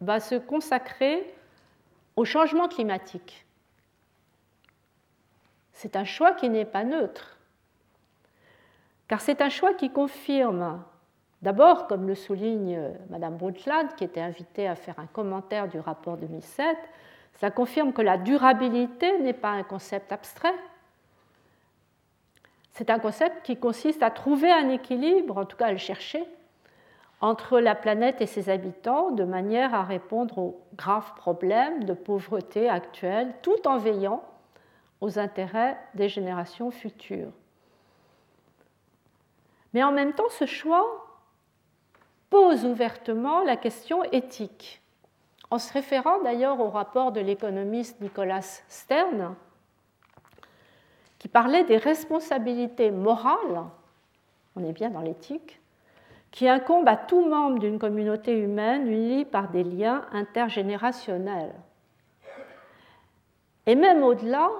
[0.00, 1.34] va se consacrer
[2.16, 3.44] au changement climatique.
[5.72, 7.36] C'est un choix qui n'est pas neutre,
[9.08, 10.82] car c'est un choix qui confirme,
[11.42, 16.16] d'abord, comme le souligne Mme Brundtland, qui était invitée à faire un commentaire du rapport
[16.16, 16.76] 2007,
[17.40, 20.54] ça confirme que la durabilité n'est pas un concept abstrait.
[22.72, 26.24] C'est un concept qui consiste à trouver un équilibre, en tout cas à le chercher,
[27.20, 32.68] entre la planète et ses habitants de manière à répondre aux graves problèmes de pauvreté
[32.68, 34.22] actuels tout en veillant
[35.00, 37.32] aux intérêts des générations futures.
[39.72, 40.84] Mais en même temps, ce choix
[42.30, 44.82] pose ouvertement la question éthique,
[45.54, 49.36] en se référant d'ailleurs au rapport de l'économiste Nicolas Stern,
[51.20, 53.62] qui parlait des responsabilités morales,
[54.56, 55.60] on est bien dans l'éthique,
[56.32, 61.54] qui incombent à tout membre d'une communauté humaine unie par des liens intergénérationnels.
[63.66, 64.50] Et même au-delà,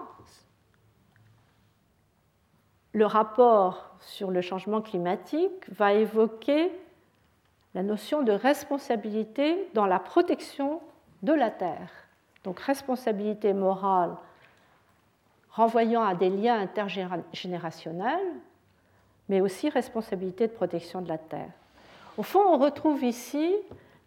[2.93, 6.71] le rapport sur le changement climatique va évoquer
[7.75, 10.81] la notion de responsabilité dans la protection
[11.22, 11.91] de la Terre.
[12.45, 14.16] Donc responsabilité morale
[15.51, 18.27] renvoyant à des liens intergénérationnels,
[19.29, 21.51] mais aussi responsabilité de protection de la Terre.
[22.16, 23.55] Au fond, on retrouve ici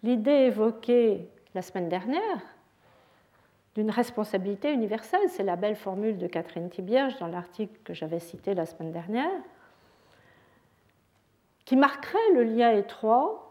[0.04, 2.42] l'idée évoquée la semaine dernière
[3.76, 5.30] d'une responsabilité universelle.
[5.30, 9.40] C'est la belle formule de Catherine Thibierge dans l'article que j'avais cité la semaine dernière,
[11.64, 13.47] qui marquerait le lien étroit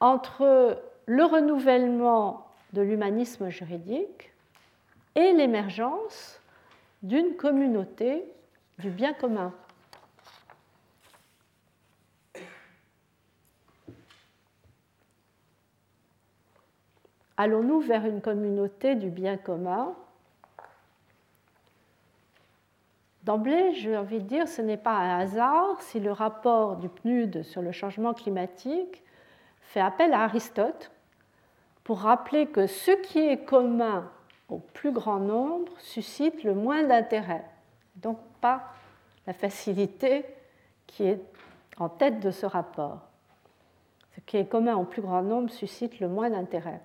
[0.00, 4.30] entre le renouvellement de l'humanisme juridique
[5.14, 6.40] et l'émergence
[7.02, 8.24] d'une communauté
[8.78, 9.52] du bien commun.
[17.36, 19.94] Allons-nous vers une communauté du bien commun?
[23.22, 27.42] D'emblée, j'ai envie de dire, ce n'est pas un hasard si le rapport du PNUD
[27.44, 29.04] sur le changement climatique
[29.68, 30.90] fait appel à Aristote
[31.84, 34.10] pour rappeler que ce qui est commun
[34.48, 37.44] au plus grand nombre suscite le moins d'intérêt.
[37.96, 38.72] Donc pas
[39.26, 40.24] la facilité
[40.86, 41.20] qui est
[41.76, 43.00] en tête de ce rapport.
[44.14, 46.80] Ce qui est commun au plus grand nombre suscite le moins d'intérêt.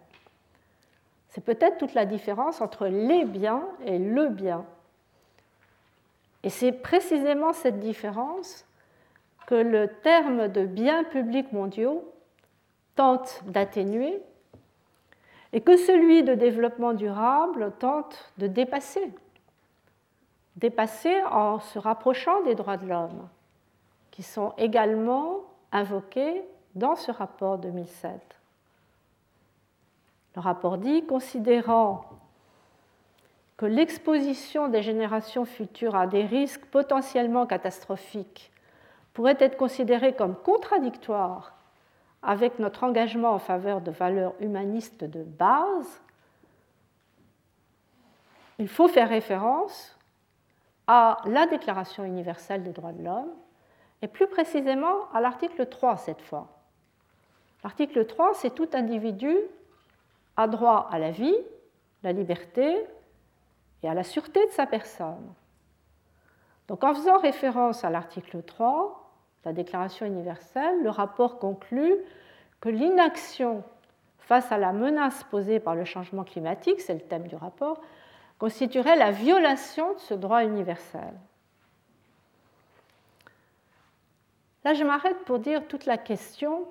[1.30, 4.66] C'est peut-être toute la différence entre les biens et le bien.
[6.44, 8.66] Et c'est précisément cette différence
[9.48, 12.13] que le terme de biens publics mondiaux
[12.96, 14.22] tente d'atténuer
[15.52, 19.14] et que celui de développement durable tente de dépasser.
[20.56, 23.28] Dépasser en se rapprochant des droits de l'homme,
[24.12, 25.42] qui sont également
[25.72, 26.44] invoqués
[26.76, 28.12] dans ce rapport 2007.
[30.36, 32.06] Le rapport dit, considérant
[33.58, 38.52] que l'exposition des générations futures à des risques potentiellement catastrophiques
[39.14, 41.54] pourrait être considérée comme contradictoire
[42.24, 46.02] avec notre engagement en faveur de valeurs humanistes de base,
[48.60, 49.98] il faut faire référence
[50.88, 53.32] à la Déclaration universelle des droits de l'homme
[54.02, 56.48] et plus précisément à l'article 3 cette fois.
[57.64, 59.36] L'article 3, c'est tout individu
[60.36, 61.36] a droit à la vie,
[62.04, 62.86] la liberté
[63.82, 65.34] et à la sûreté de sa personne.
[66.68, 69.03] Donc en faisant référence à l'article 3,
[69.46, 71.96] la Déclaration universelle, le rapport conclut
[72.62, 73.64] que l'inaction
[74.20, 77.82] face à la menace posée par le changement climatique, c'est le thème du rapport,
[78.40, 81.14] constituerait la violation de ce droit universel.
[84.64, 86.66] Là, je m'arrête pour dire toute la question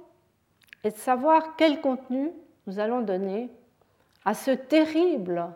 [0.82, 2.32] est de savoir quel contenu
[2.66, 3.50] nous allons donner
[4.24, 5.50] à ce terrible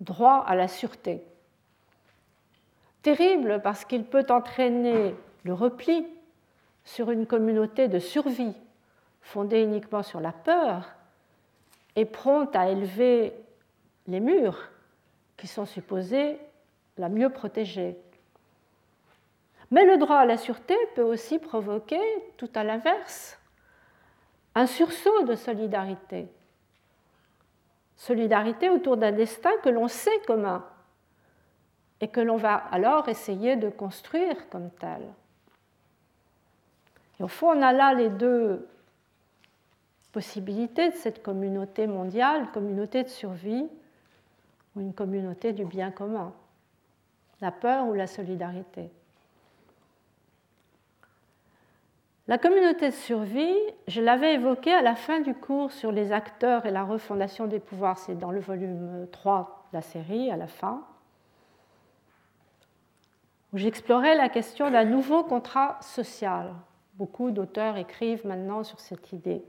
[0.00, 1.22] droit à la sûreté.
[3.02, 6.04] Terrible parce qu'il peut entraîner le repli
[6.88, 8.54] sur une communauté de survie
[9.20, 10.94] fondée uniquement sur la peur
[11.96, 13.34] et prompte à élever
[14.06, 14.70] les murs
[15.36, 16.38] qui sont supposés
[16.96, 17.98] la mieux protéger.
[19.70, 22.00] Mais le droit à la sûreté peut aussi provoquer,
[22.38, 23.38] tout à l'inverse,
[24.54, 26.26] un sursaut de solidarité.
[27.96, 30.64] Solidarité autour d'un destin que l'on sait commun
[32.00, 35.02] et que l'on va alors essayer de construire comme tel.
[37.18, 38.68] Et au fond, on a là les deux
[40.12, 43.68] possibilités de cette communauté mondiale, communauté de survie
[44.74, 46.32] ou une communauté du bien commun,
[47.40, 48.90] la peur ou la solidarité.
[52.28, 53.56] La communauté de survie,
[53.86, 57.58] je l'avais évoquée à la fin du cours sur les acteurs et la refondation des
[57.58, 60.84] pouvoirs, c'est dans le volume 3 de la série, à la fin,
[63.52, 66.52] où j'explorais la question d'un nouveau contrat social.
[66.98, 69.42] Beaucoup d'auteurs écrivent maintenant sur cette idée.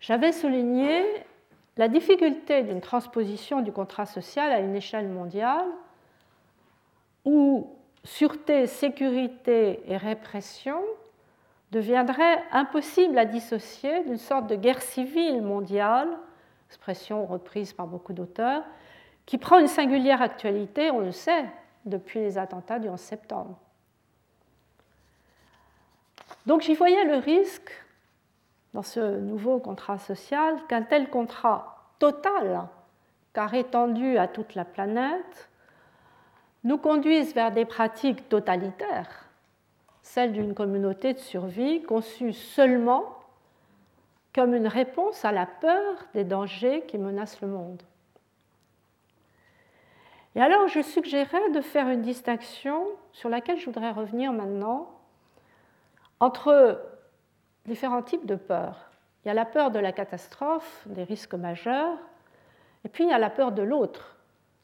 [0.00, 1.02] J'avais souligné
[1.78, 5.66] la difficulté d'une transposition du contrat social à une échelle mondiale
[7.24, 10.80] où sûreté, sécurité et répression
[11.72, 16.08] deviendraient impossibles à dissocier d'une sorte de guerre civile mondiale,
[16.68, 18.62] expression reprise par beaucoup d'auteurs,
[19.24, 21.46] qui prend une singulière actualité, on le sait,
[21.86, 23.58] depuis les attentats du 11 septembre.
[26.46, 27.72] Donc j'y voyais le risque
[28.72, 32.68] dans ce nouveau contrat social qu'un tel contrat total,
[33.32, 35.50] car étendu à toute la planète,
[36.62, 39.28] nous conduise vers des pratiques totalitaires,
[40.02, 43.18] celles d'une communauté de survie conçue seulement
[44.34, 47.82] comme une réponse à la peur des dangers qui menacent le monde.
[50.34, 54.95] Et alors, je suggérais de faire une distinction sur laquelle je voudrais revenir maintenant
[56.20, 56.80] entre
[57.66, 58.90] différents types de peurs.
[59.24, 61.98] Il y a la peur de la catastrophe, des risques majeurs,
[62.84, 64.16] et puis il y a la peur de l'autre,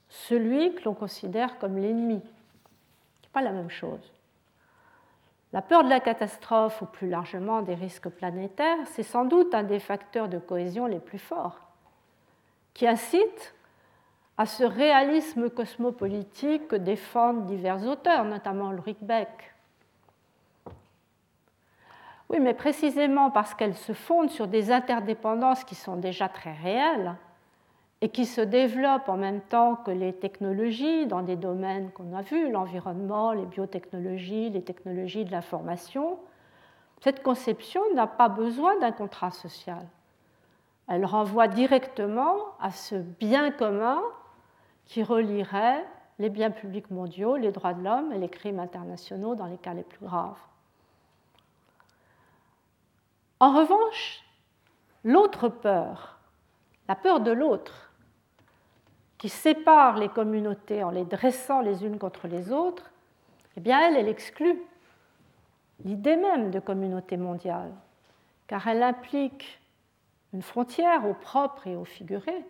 [0.08, 2.20] celui que l'on considère comme l'ennemi.
[2.20, 4.12] Ce n'est pas la même chose.
[5.52, 9.64] La peur de la catastrophe, ou plus largement des risques planétaires, c'est sans doute un
[9.64, 11.60] des facteurs de cohésion les plus forts,
[12.72, 13.54] qui incite
[14.38, 19.52] à ce réalisme cosmopolitique que défendent divers auteurs, notamment Ulrich Beck.
[22.32, 27.14] Oui, mais précisément parce qu'elle se fonde sur des interdépendances qui sont déjà très réelles
[28.00, 32.22] et qui se développent en même temps que les technologies dans des domaines qu'on a
[32.22, 36.18] vus, l'environnement, les biotechnologies, les technologies de l'information,
[37.02, 39.86] cette conception n'a pas besoin d'un contrat social.
[40.88, 44.00] Elle renvoie directement à ce bien commun
[44.86, 45.84] qui relierait
[46.18, 49.74] les biens publics mondiaux, les droits de l'homme et les crimes internationaux dans les cas
[49.74, 50.38] les plus graves.
[53.42, 54.22] En revanche,
[55.02, 56.16] l'autre peur,
[56.86, 57.90] la peur de l'autre,
[59.18, 62.92] qui sépare les communautés en les dressant les unes contre les autres,
[63.56, 64.62] eh bien elle, elle exclut
[65.84, 67.72] l'idée même de communauté mondiale,
[68.46, 69.60] car elle implique
[70.32, 72.44] une frontière au propre et au figuré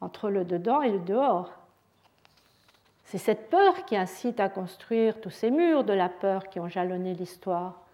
[0.00, 1.52] entre le dedans et le dehors.
[3.04, 6.68] C'est cette peur qui incite à construire tous ces murs de la peur qui ont
[6.68, 7.84] jalonné l'histoire.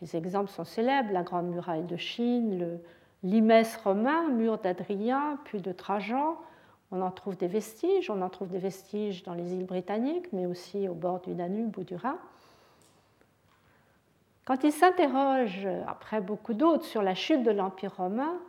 [0.00, 2.78] Les exemples sont célèbres, la Grande Muraille de Chine,
[3.22, 6.36] l'Imès romain, mur d'Adrien, puis de Trajan.
[6.90, 10.46] On en trouve des vestiges, on en trouve des vestiges dans les îles britanniques, mais
[10.46, 12.18] aussi au bord du Danube ou du Rhin.
[14.44, 18.40] Quand il s'interroge, après beaucoup d'autres, sur la chute de l'Empire romain,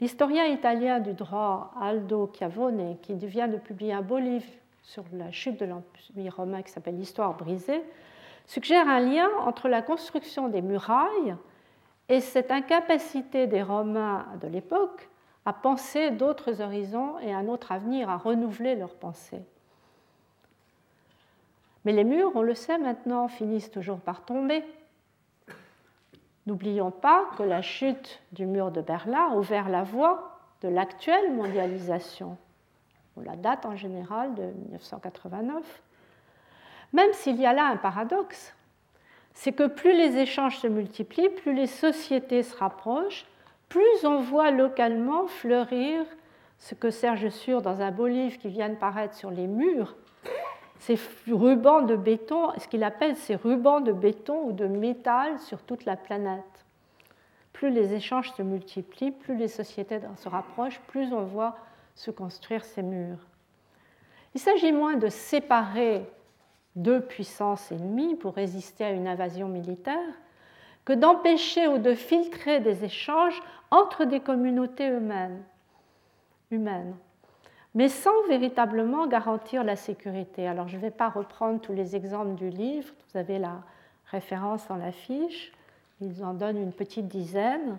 [0.00, 4.44] L'historien italien du droit Aldo Chiavone, qui vient de publier un beau livre
[4.82, 7.80] sur la chute de l'Empire romain qui s'appelle L'histoire brisée,
[8.46, 11.36] suggère un lien entre la construction des murailles
[12.08, 15.08] et cette incapacité des Romains de l'époque
[15.46, 19.44] à penser d'autres horizons et un autre avenir, à renouveler leurs pensées.
[21.84, 24.64] Mais les murs, on le sait maintenant, finissent toujours par tomber.
[26.46, 31.32] N'oublions pas que la chute du mur de Berlin a ouvert la voie de l'actuelle
[31.34, 32.38] mondialisation.
[33.16, 35.82] On la date en général de 1989.
[36.94, 38.54] Même s'il y a là un paradoxe,
[39.34, 43.26] c'est que plus les échanges se multiplient, plus les sociétés se rapprochent,
[43.68, 46.06] plus on voit localement fleurir
[46.58, 49.96] ce que Serge Sur, dans un beau livre qui vient de paraître sur les murs,
[50.78, 55.62] ces rubans de béton, ce qu'il appelle ces rubans de béton ou de métal sur
[55.62, 56.64] toute la planète.
[57.52, 61.56] Plus les échanges se multiplient, plus les sociétés se rapprochent, plus on voit
[61.96, 63.26] se construire ces murs.
[64.34, 66.06] Il s'agit moins de séparer
[66.76, 70.14] deux puissances ennemies pour résister à une invasion militaire
[70.84, 75.42] que d'empêcher ou de filtrer des échanges entre des communautés humaines.
[76.50, 76.94] humaines
[77.74, 80.46] mais sans véritablement garantir la sécurité.
[80.46, 83.62] Alors je ne vais pas reprendre tous les exemples du livre, vous avez la
[84.06, 85.52] référence dans la fiche,
[86.00, 87.78] ils en donnent une petite dizaine,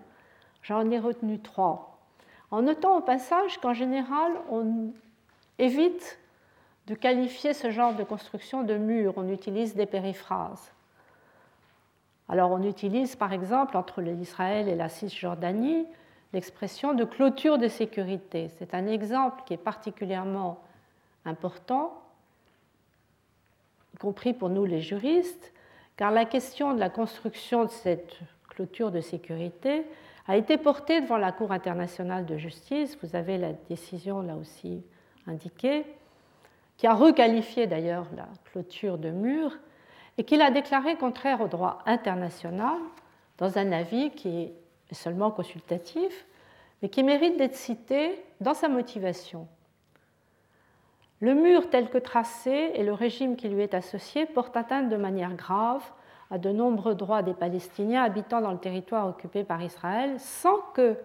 [0.61, 1.97] j'en ai retenu trois.
[2.51, 4.91] En notant au passage qu'en général, on
[5.57, 6.19] évite
[6.87, 10.71] de qualifier ce genre de construction de mur, on utilise des périphrases.
[12.29, 15.85] Alors on utilise par exemple entre l'Israël et la Cisjordanie
[16.33, 18.49] l'expression de clôture de sécurité.
[18.57, 20.59] C'est un exemple qui est particulièrement
[21.23, 22.01] important,
[23.93, 25.53] y compris pour nous les juristes,
[25.97, 28.19] car la question de la construction de cette
[28.49, 29.85] clôture de sécurité
[30.27, 32.97] a été portée devant la Cour internationale de justice.
[33.01, 34.83] Vous avez la décision là aussi
[35.27, 35.85] indiquée,
[36.77, 39.51] qui a requalifié d'ailleurs la clôture de mur
[40.17, 42.77] et qui l'a déclarée contraire au droit international
[43.37, 44.43] dans un avis qui
[44.91, 46.25] est seulement consultatif,
[46.81, 49.47] mais qui mérite d'être cité dans sa motivation.
[51.21, 54.97] Le mur tel que tracé et le régime qui lui est associé portent atteinte de
[54.97, 55.83] manière grave
[56.29, 60.97] à de nombreux droits des Palestiniens habitant dans le territoire occupé par Israël sans que,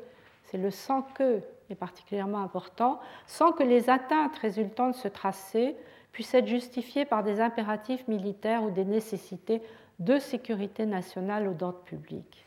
[0.45, 1.41] c'est le sans que
[1.71, 5.77] est particulièrement important, sans que les atteintes résultant de ce tracé
[6.13, 9.63] puissent être justifiées par des impératifs militaires ou des nécessités
[9.99, 12.45] de sécurité nationale ou d'ordre public.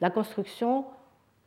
[0.00, 0.84] La construction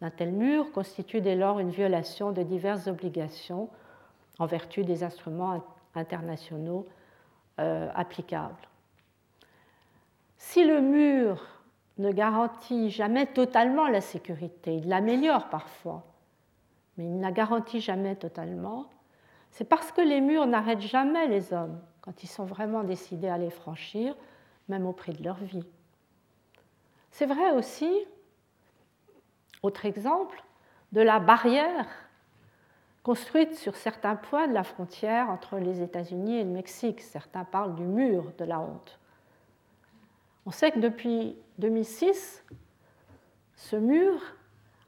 [0.02, 3.70] d'un tel mur constitue dès lors une violation de diverses obligations
[4.40, 5.64] en vertu des instruments
[5.96, 6.88] internationaux
[7.60, 8.56] euh, applicables.
[10.38, 11.46] Si le mur
[12.00, 16.04] ne garantit jamais totalement la sécurité, il l'améliore parfois,
[16.98, 18.90] mais il ne la garantit jamais totalement,
[19.52, 23.38] c'est parce que les murs n'arrêtent jamais les hommes quand ils sont vraiment décidés à
[23.38, 24.16] les franchir,
[24.70, 25.66] même au prix de leur vie.
[27.12, 27.92] C'est vrai aussi,
[29.62, 30.44] autre exemple,
[30.92, 31.88] de la barrière
[33.04, 37.02] construite sur certains points de la frontière entre les États-Unis et le Mexique.
[37.02, 39.00] Certains parlent du mur de la honte.
[40.46, 42.44] On sait que depuis 2006,
[43.56, 44.20] ce mur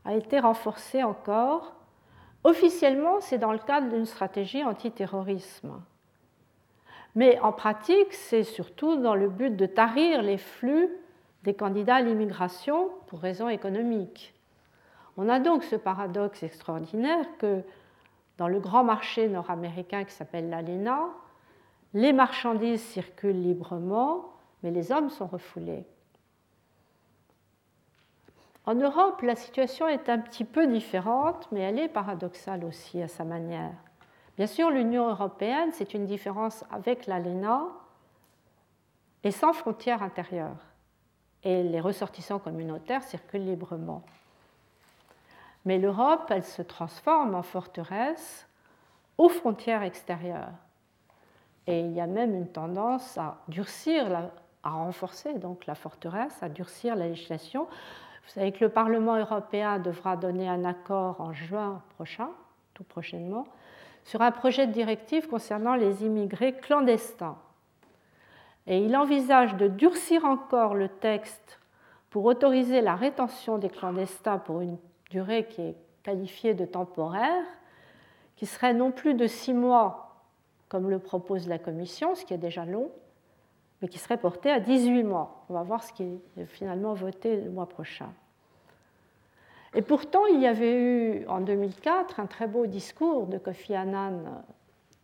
[0.05, 1.75] a été renforcé encore.
[2.43, 5.81] Officiellement, c'est dans le cadre d'une stratégie antiterrorisme.
[7.15, 10.89] Mais en pratique, c'est surtout dans le but de tarir les flux
[11.43, 14.33] des candidats à l'immigration pour raisons économiques.
[15.17, 17.61] On a donc ce paradoxe extraordinaire que
[18.37, 21.09] dans le grand marché nord-américain qui s'appelle l'ALENA,
[21.93, 24.33] les marchandises circulent librement
[24.63, 25.83] mais les hommes sont refoulés.
[28.65, 33.09] En Europe, la situation est un petit peu différente, mais elle est paradoxale aussi à
[33.09, 33.73] sa manière.
[34.37, 37.65] Bien sûr, l'Union européenne, c'est une différence avec l'ALENA
[39.23, 40.65] et sans frontières intérieures.
[41.43, 44.01] Et les ressortissants communautaires circulent librement.
[45.65, 48.47] Mais l'Europe, elle se transforme en forteresse
[49.17, 50.51] aux frontières extérieures.
[51.67, 54.31] Et il y a même une tendance à durcir
[54.63, 57.67] à renforcer donc la forteresse, à durcir la législation.
[58.23, 62.29] Vous savez que le Parlement européen devra donner un accord en juin prochain,
[62.73, 63.45] tout prochainement,
[64.05, 67.37] sur un projet de directive concernant les immigrés clandestins.
[68.65, 71.59] Et il envisage de durcir encore le texte
[72.09, 74.77] pour autoriser la rétention des clandestins pour une
[75.09, 77.43] durée qui est qualifiée de temporaire,
[78.35, 80.03] qui serait non plus de six mois
[80.69, 82.89] comme le propose la Commission, ce qui est déjà long,
[83.83, 85.43] mais qui serait porté à 18 mois.
[85.49, 86.03] On va voir ce qui
[86.37, 88.09] est finalement voté le mois prochain.
[89.75, 94.41] Et pourtant, il y avait eu en 2004 un très beau discours de Kofi Annan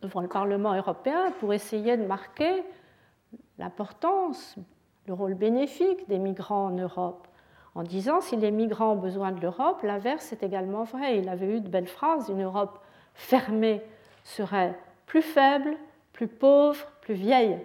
[0.00, 2.62] devant le Parlement européen pour essayer de marquer
[3.58, 4.56] l'importance,
[5.06, 7.28] le rôle bénéfique des migrants en Europe,
[7.74, 11.18] en disant si les migrants ont besoin de l'Europe, l'inverse est également vrai.
[11.18, 12.78] Il avait eu de belles phrases, une Europe
[13.12, 13.82] fermée
[14.24, 14.74] serait
[15.04, 15.76] plus faible,
[16.14, 17.58] plus pauvre, plus vieille.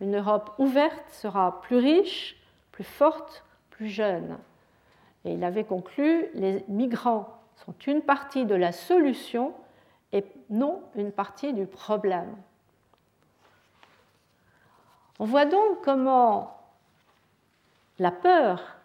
[0.00, 2.36] Une Europe ouverte sera plus riche,
[2.72, 4.36] plus forte, plus jeune.
[5.24, 9.54] Et il avait conclu, les migrants sont une partie de la solution
[10.12, 12.36] et non une partie du problème.
[15.18, 16.60] On voit donc comment
[17.98, 18.76] la peur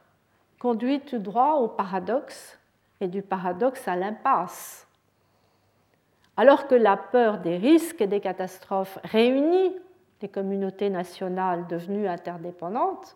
[0.60, 2.58] conduit tout droit au paradoxe
[3.02, 4.88] et du paradoxe à l'impasse.
[6.38, 9.76] Alors que la peur des risques et des catastrophes réunit
[10.22, 13.16] les communautés nationales devenues interdépendantes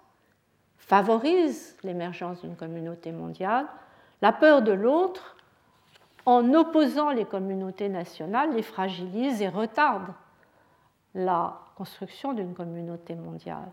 [0.78, 3.66] favorise l'émergence d'une communauté mondiale,
[4.22, 5.36] la peur de l'autre,
[6.26, 10.14] en opposant les communautés nationales, les fragilise et retarde
[11.14, 13.72] la construction d'une communauté mondiale.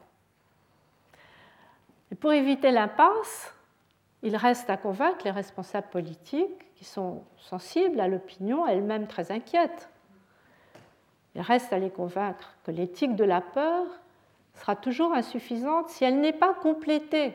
[2.11, 3.55] Et pour éviter l'impasse,
[4.22, 9.89] il reste à convaincre les responsables politiques qui sont sensibles à l'opinion, elles-mêmes très inquiètes
[11.35, 13.87] il reste à les convaincre que l'éthique de la peur
[14.55, 17.35] sera toujours insuffisante si elle n'est pas complétée,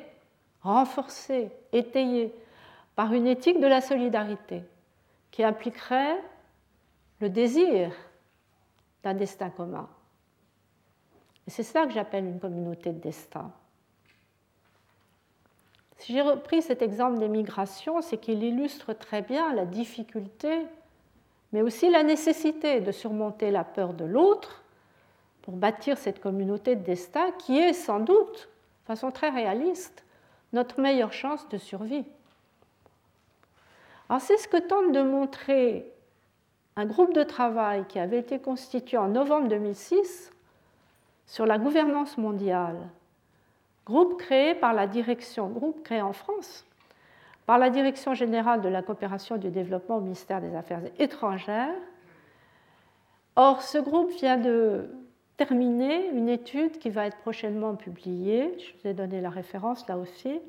[0.62, 2.34] renforcée, étayée
[2.96, 4.64] par une éthique de la solidarité
[5.32, 6.22] qui impliquerait
[7.20, 7.92] le désir
[9.04, 9.90] d'un destin commun.
[11.48, 13.52] Et c'est ça que j'appelle une communauté de destin.
[15.98, 20.66] Si j'ai repris cet exemple des migrations, c'est qu'il illustre très bien la difficulté
[21.54, 24.64] mais aussi la nécessité de surmonter la peur de l'autre
[25.42, 28.50] pour bâtir cette communauté de destin qui est sans doute,
[28.84, 30.04] de façon très réaliste,
[30.54, 32.06] notre meilleure chance de survie.
[34.10, 35.92] Alors c'est ce que tente de montrer
[36.76, 40.32] un groupe de travail qui avait été constitué en novembre 2006
[41.26, 42.90] sur la gouvernance mondiale,
[43.86, 46.67] groupe créé par la direction, groupe créé en France,
[47.48, 51.74] par la Direction générale de la coopération du développement au ministère des Affaires étrangères.
[53.38, 54.90] Or, ce groupe vient de
[55.38, 59.98] terminer une étude qui va être prochainement publiée, je vous ai donné la référence là
[59.98, 60.42] aussi,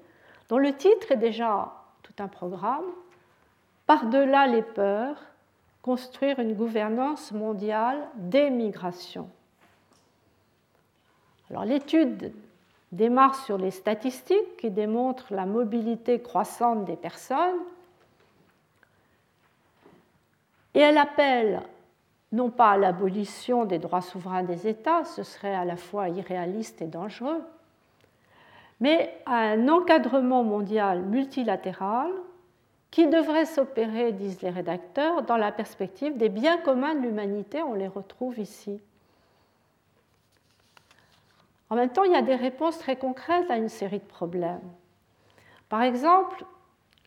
[0.48, 1.72] dont le titre est déjà
[2.02, 2.84] tout un programme,
[3.86, 5.22] Par-delà les peurs,
[5.82, 9.30] construire une gouvernance mondiale des migrations.
[11.48, 12.34] Alors l'étude
[12.92, 17.60] démarre sur les statistiques qui démontrent la mobilité croissante des personnes.
[20.74, 21.62] Et elle appelle
[22.32, 26.82] non pas à l'abolition des droits souverains des États, ce serait à la fois irréaliste
[26.82, 27.42] et dangereux,
[28.80, 32.10] mais à un encadrement mondial multilatéral
[32.90, 37.74] qui devrait s'opérer, disent les rédacteurs, dans la perspective des biens communs de l'humanité, on
[37.74, 38.80] les retrouve ici.
[41.70, 44.60] En même temps, il y a des réponses très concrètes à une série de problèmes.
[45.68, 46.44] Par exemple,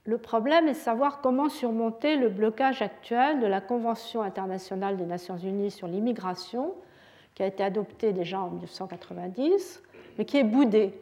[0.06, 5.06] le problème est de savoir comment surmonter le blocage actuel de la Convention internationale des
[5.06, 6.74] Nations unies sur l'immigration,
[7.34, 9.84] qui a été adoptée déjà en 1990,
[10.18, 10.94] mais qui est boudée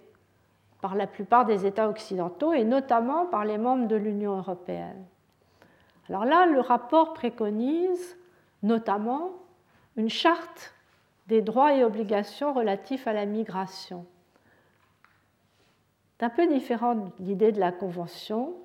[0.81, 5.05] par la plupart des États occidentaux et notamment par les membres de l'Union européenne.
[6.07, 8.17] Alors là, le rapport préconise
[8.63, 9.31] notamment
[9.95, 10.73] une charte
[11.29, 14.05] des droits et obligations relatifs à la migration.
[16.17, 18.55] C'est un peu différent de l'idée de la Convention.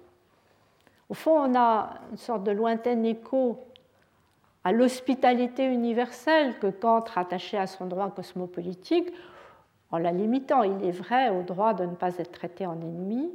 [1.11, 3.63] Au fond, on a une sorte de lointain écho
[4.65, 9.13] à l'hospitalité universelle que Kant rattachait à son droit cosmopolitique,
[9.91, 13.31] en la limitant, il est vrai, au droit de ne pas être traité en ennemi.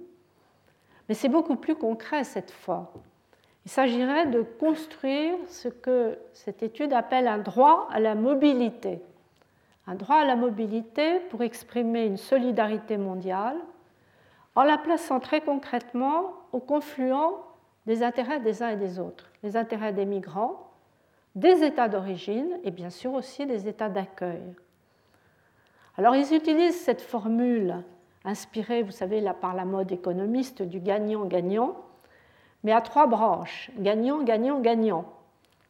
[1.07, 2.91] Mais c'est beaucoup plus concret cette fois.
[3.65, 8.99] Il s'agirait de construire ce que cette étude appelle un droit à la mobilité
[9.89, 13.57] un droit à la mobilité pour exprimer une solidarité mondiale
[14.53, 17.33] en la plaçant très concrètement au confluent
[17.87, 20.69] des intérêts des uns et des autres, les intérêts des migrants,
[21.33, 24.43] des États d'origine et bien sûr aussi des États d'accueil.
[25.97, 27.83] Alors ils utilisent cette formule
[28.25, 31.75] inspirée, vous savez, là, par la mode économiste du gagnant-gagnant,
[32.63, 35.05] mais à trois branches, gagnant, gagnant, gagnant.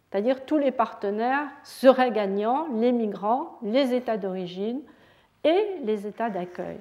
[0.10, 4.82] C'est-à-dire tous les partenaires seraient gagnants, les migrants, les États d'origine
[5.44, 6.80] et les États d'accueil.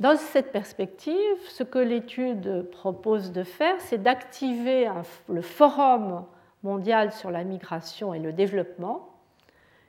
[0.00, 1.16] Dans cette perspective,
[1.48, 4.88] ce que l'étude propose de faire, c'est d'activer
[5.28, 6.24] le Forum
[6.62, 9.08] mondial sur la migration et le développement,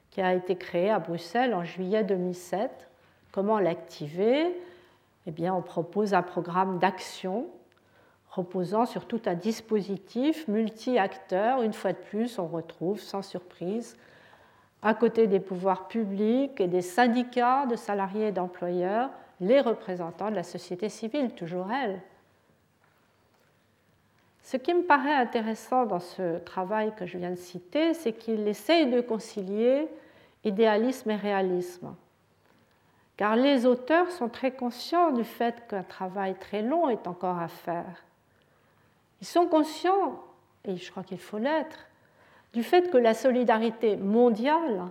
[0.10, 2.90] qui a été créé à Bruxelles en juillet 2007.
[3.32, 4.60] Comment l'activer?
[5.28, 7.46] Eh bien, on propose un programme d'action
[8.32, 11.62] reposant sur tout un dispositif multi-acteurs.
[11.62, 13.98] Une fois de plus, on retrouve, sans surprise,
[14.82, 19.10] à côté des pouvoirs publics et des syndicats de salariés et d'employeurs,
[19.42, 22.02] les représentants de la société civile, toujours elle.
[24.44, 28.48] Ce qui me paraît intéressant dans ce travail que je viens de citer, c'est qu'il
[28.48, 29.88] essaye de concilier
[30.44, 31.96] idéalisme et réalisme.
[33.18, 37.50] Car les auteurs sont très conscients du fait qu'un travail très long est encore à
[37.50, 38.04] faire
[39.22, 40.24] ils sont conscients,
[40.66, 41.88] et je crois qu'il faut l'être,
[42.54, 44.86] du fait que la solidarité mondiale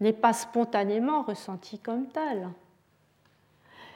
[0.00, 2.48] n'est pas spontanément ressentie comme telle.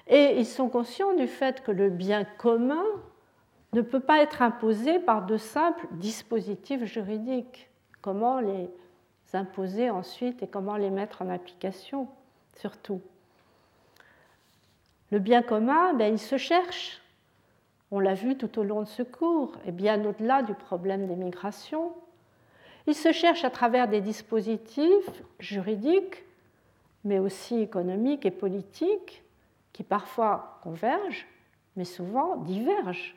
[0.07, 2.85] Et ils sont conscients du fait que le bien commun
[3.73, 7.69] ne peut pas être imposé par de simples dispositifs juridiques.
[8.01, 8.71] Comment les
[9.35, 12.09] imposer ensuite et comment les mettre en application,
[12.55, 13.03] surtout?
[15.11, 17.03] Le bien commun, ben, il se cherche.
[17.91, 21.17] On l'a vu tout au long de ce cours, et bien au-delà du problème des
[21.17, 21.93] migrations.
[22.87, 26.25] Il se cherche à travers des dispositifs juridiques,
[27.05, 29.23] mais aussi économiques et politiques,
[29.73, 31.27] qui parfois convergent,
[31.77, 33.15] mais souvent divergent.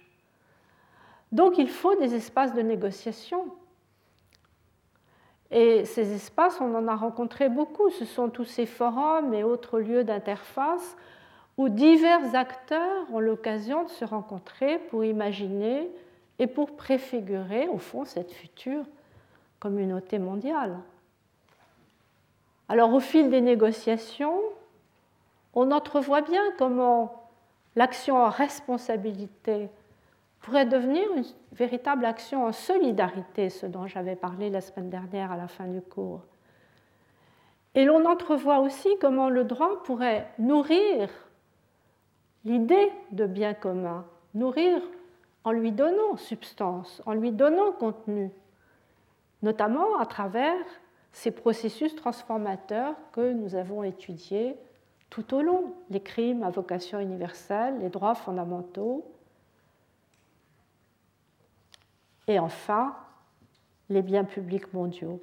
[1.31, 3.45] Donc il faut des espaces de négociation.
[5.49, 7.89] Et ces espaces, on en a rencontré beaucoup.
[7.89, 10.95] Ce sont tous ces forums et autres lieux d'interface
[11.69, 15.89] divers acteurs ont l'occasion de se rencontrer pour imaginer
[16.39, 18.83] et pour préfigurer, au fond, cette future
[19.59, 20.77] communauté mondiale.
[22.69, 24.39] Alors, au fil des négociations,
[25.53, 27.29] on entrevoit bien comment
[27.75, 29.69] l'action en responsabilité
[30.39, 35.37] pourrait devenir une véritable action en solidarité, ce dont j'avais parlé la semaine dernière à
[35.37, 36.21] la fin du cours.
[37.75, 41.09] Et l'on entrevoit aussi comment le droit pourrait nourrir
[42.45, 44.81] l'idée de bien commun, nourrir
[45.43, 48.31] en lui donnant substance, en lui donnant contenu,
[49.41, 50.65] notamment à travers
[51.11, 54.55] ces processus transformateurs que nous avons étudiés
[55.09, 59.05] tout au long, les crimes à vocation universelle, les droits fondamentaux,
[62.27, 62.95] et enfin
[63.89, 65.21] les biens publics mondiaux.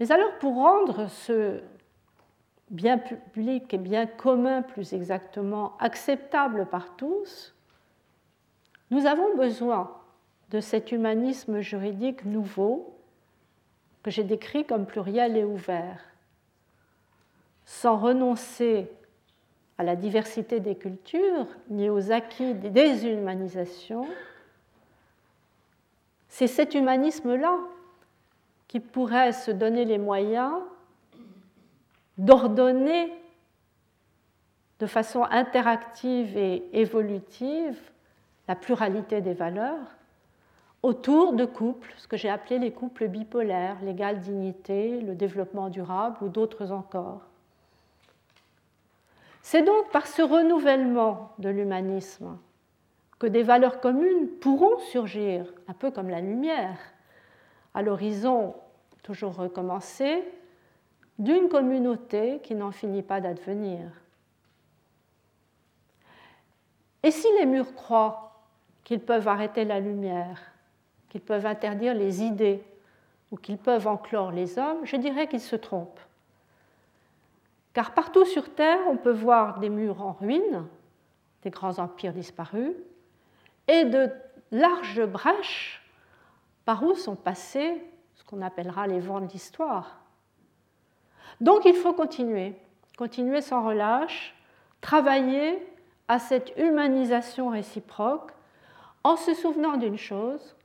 [0.00, 1.62] Mais alors pour rendre ce
[2.70, 7.54] bien public et bien commun plus exactement, acceptable par tous,
[8.90, 9.96] nous avons besoin
[10.50, 12.96] de cet humanisme juridique nouveau
[14.02, 16.06] que j'ai décrit comme pluriel et ouvert.
[17.66, 18.90] sans renoncer
[19.78, 24.08] à la diversité des cultures ni aux acquis des déshumanisations,
[26.28, 27.58] c'est cet humanisme-là
[28.66, 30.60] qui pourrait se donner les moyens
[32.20, 33.12] d'ordonner
[34.78, 37.78] de façon interactive et évolutive
[38.46, 39.96] la pluralité des valeurs
[40.82, 46.16] autour de couples, ce que j'ai appelé les couples bipolaires, l'égale dignité, le développement durable
[46.22, 47.22] ou d'autres encore.
[49.42, 52.36] C'est donc par ce renouvellement de l'humanisme
[53.18, 56.78] que des valeurs communes pourront surgir, un peu comme la lumière,
[57.74, 58.54] à l'horizon
[59.02, 60.22] toujours recommencé,
[61.20, 63.80] d'une communauté qui n'en finit pas d'advenir.
[67.02, 68.42] Et si les murs croient
[68.84, 70.40] qu'ils peuvent arrêter la lumière,
[71.10, 72.64] qu'ils peuvent interdire les idées
[73.30, 76.00] ou qu'ils peuvent enclore les hommes, je dirais qu'ils se trompent.
[77.74, 80.66] Car partout sur Terre, on peut voir des murs en ruine,
[81.42, 82.72] des grands empires disparus,
[83.68, 84.10] et de
[84.50, 85.82] larges brèches
[86.64, 87.78] par où sont passés
[88.14, 89.99] ce qu'on appellera les vents de l'histoire.
[91.40, 92.54] Donc il faut continuer,
[92.96, 94.34] continuer sans relâche,
[94.80, 95.58] travailler
[96.08, 98.32] à cette humanisation réciproque
[99.04, 100.56] en se souvenant d'une chose,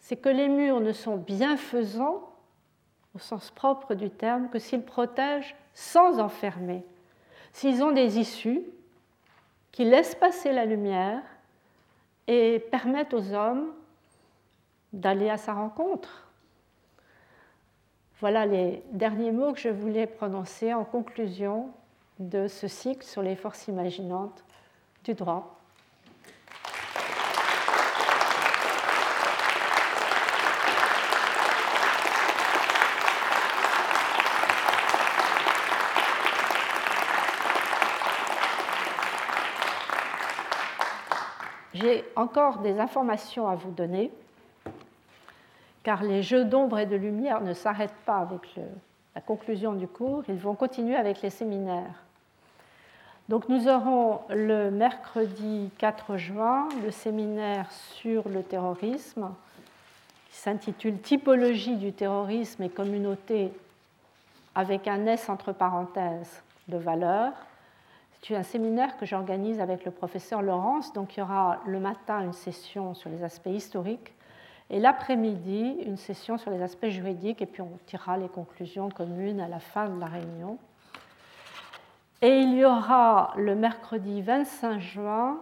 [0.00, 2.30] c'est que les murs ne sont bienfaisants
[3.14, 6.84] au sens propre du terme que s'ils protègent sans enfermer,
[7.52, 8.62] s'ils ont des issues
[9.72, 11.22] qui laissent passer la lumière
[12.28, 13.72] et permettent aux hommes
[14.92, 16.25] d'aller à sa rencontre.
[18.20, 21.68] Voilà les derniers mots que je voulais prononcer en conclusion
[22.18, 24.42] de ce cycle sur les forces imaginantes
[25.04, 25.60] du droit.
[41.74, 44.10] J'ai encore des informations à vous donner,
[45.86, 48.58] car les jeux d'ombre et de lumière ne s'arrêtent pas avec
[49.14, 52.02] la conclusion du cours, ils vont continuer avec les séminaires.
[53.28, 59.30] Donc nous aurons le mercredi 4 juin le séminaire sur le terrorisme
[60.28, 63.52] qui s'intitule Typologie du terrorisme et communauté
[64.56, 67.32] avec un S entre parenthèses de valeur.
[68.22, 70.92] C'est un séminaire que j'organise avec le professeur Laurence.
[70.94, 74.10] Donc il y aura le matin une session sur les aspects historiques
[74.70, 79.40] et l'après-midi une session sur les aspects juridiques et puis on tirera les conclusions communes
[79.40, 80.58] à la fin de la réunion.
[82.22, 85.40] Et il y aura le mercredi 25 juin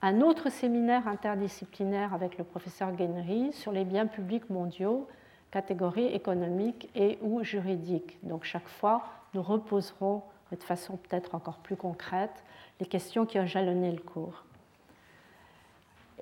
[0.00, 5.08] un autre séminaire interdisciplinaire avec le professeur Guenry sur les biens publics mondiaux,
[5.50, 8.18] catégories économiques et ou juridiques.
[8.22, 9.02] Donc chaque fois,
[9.34, 12.44] nous reposerons de façon peut-être encore plus concrète,
[12.80, 14.44] les questions qui ont jalonné le cours.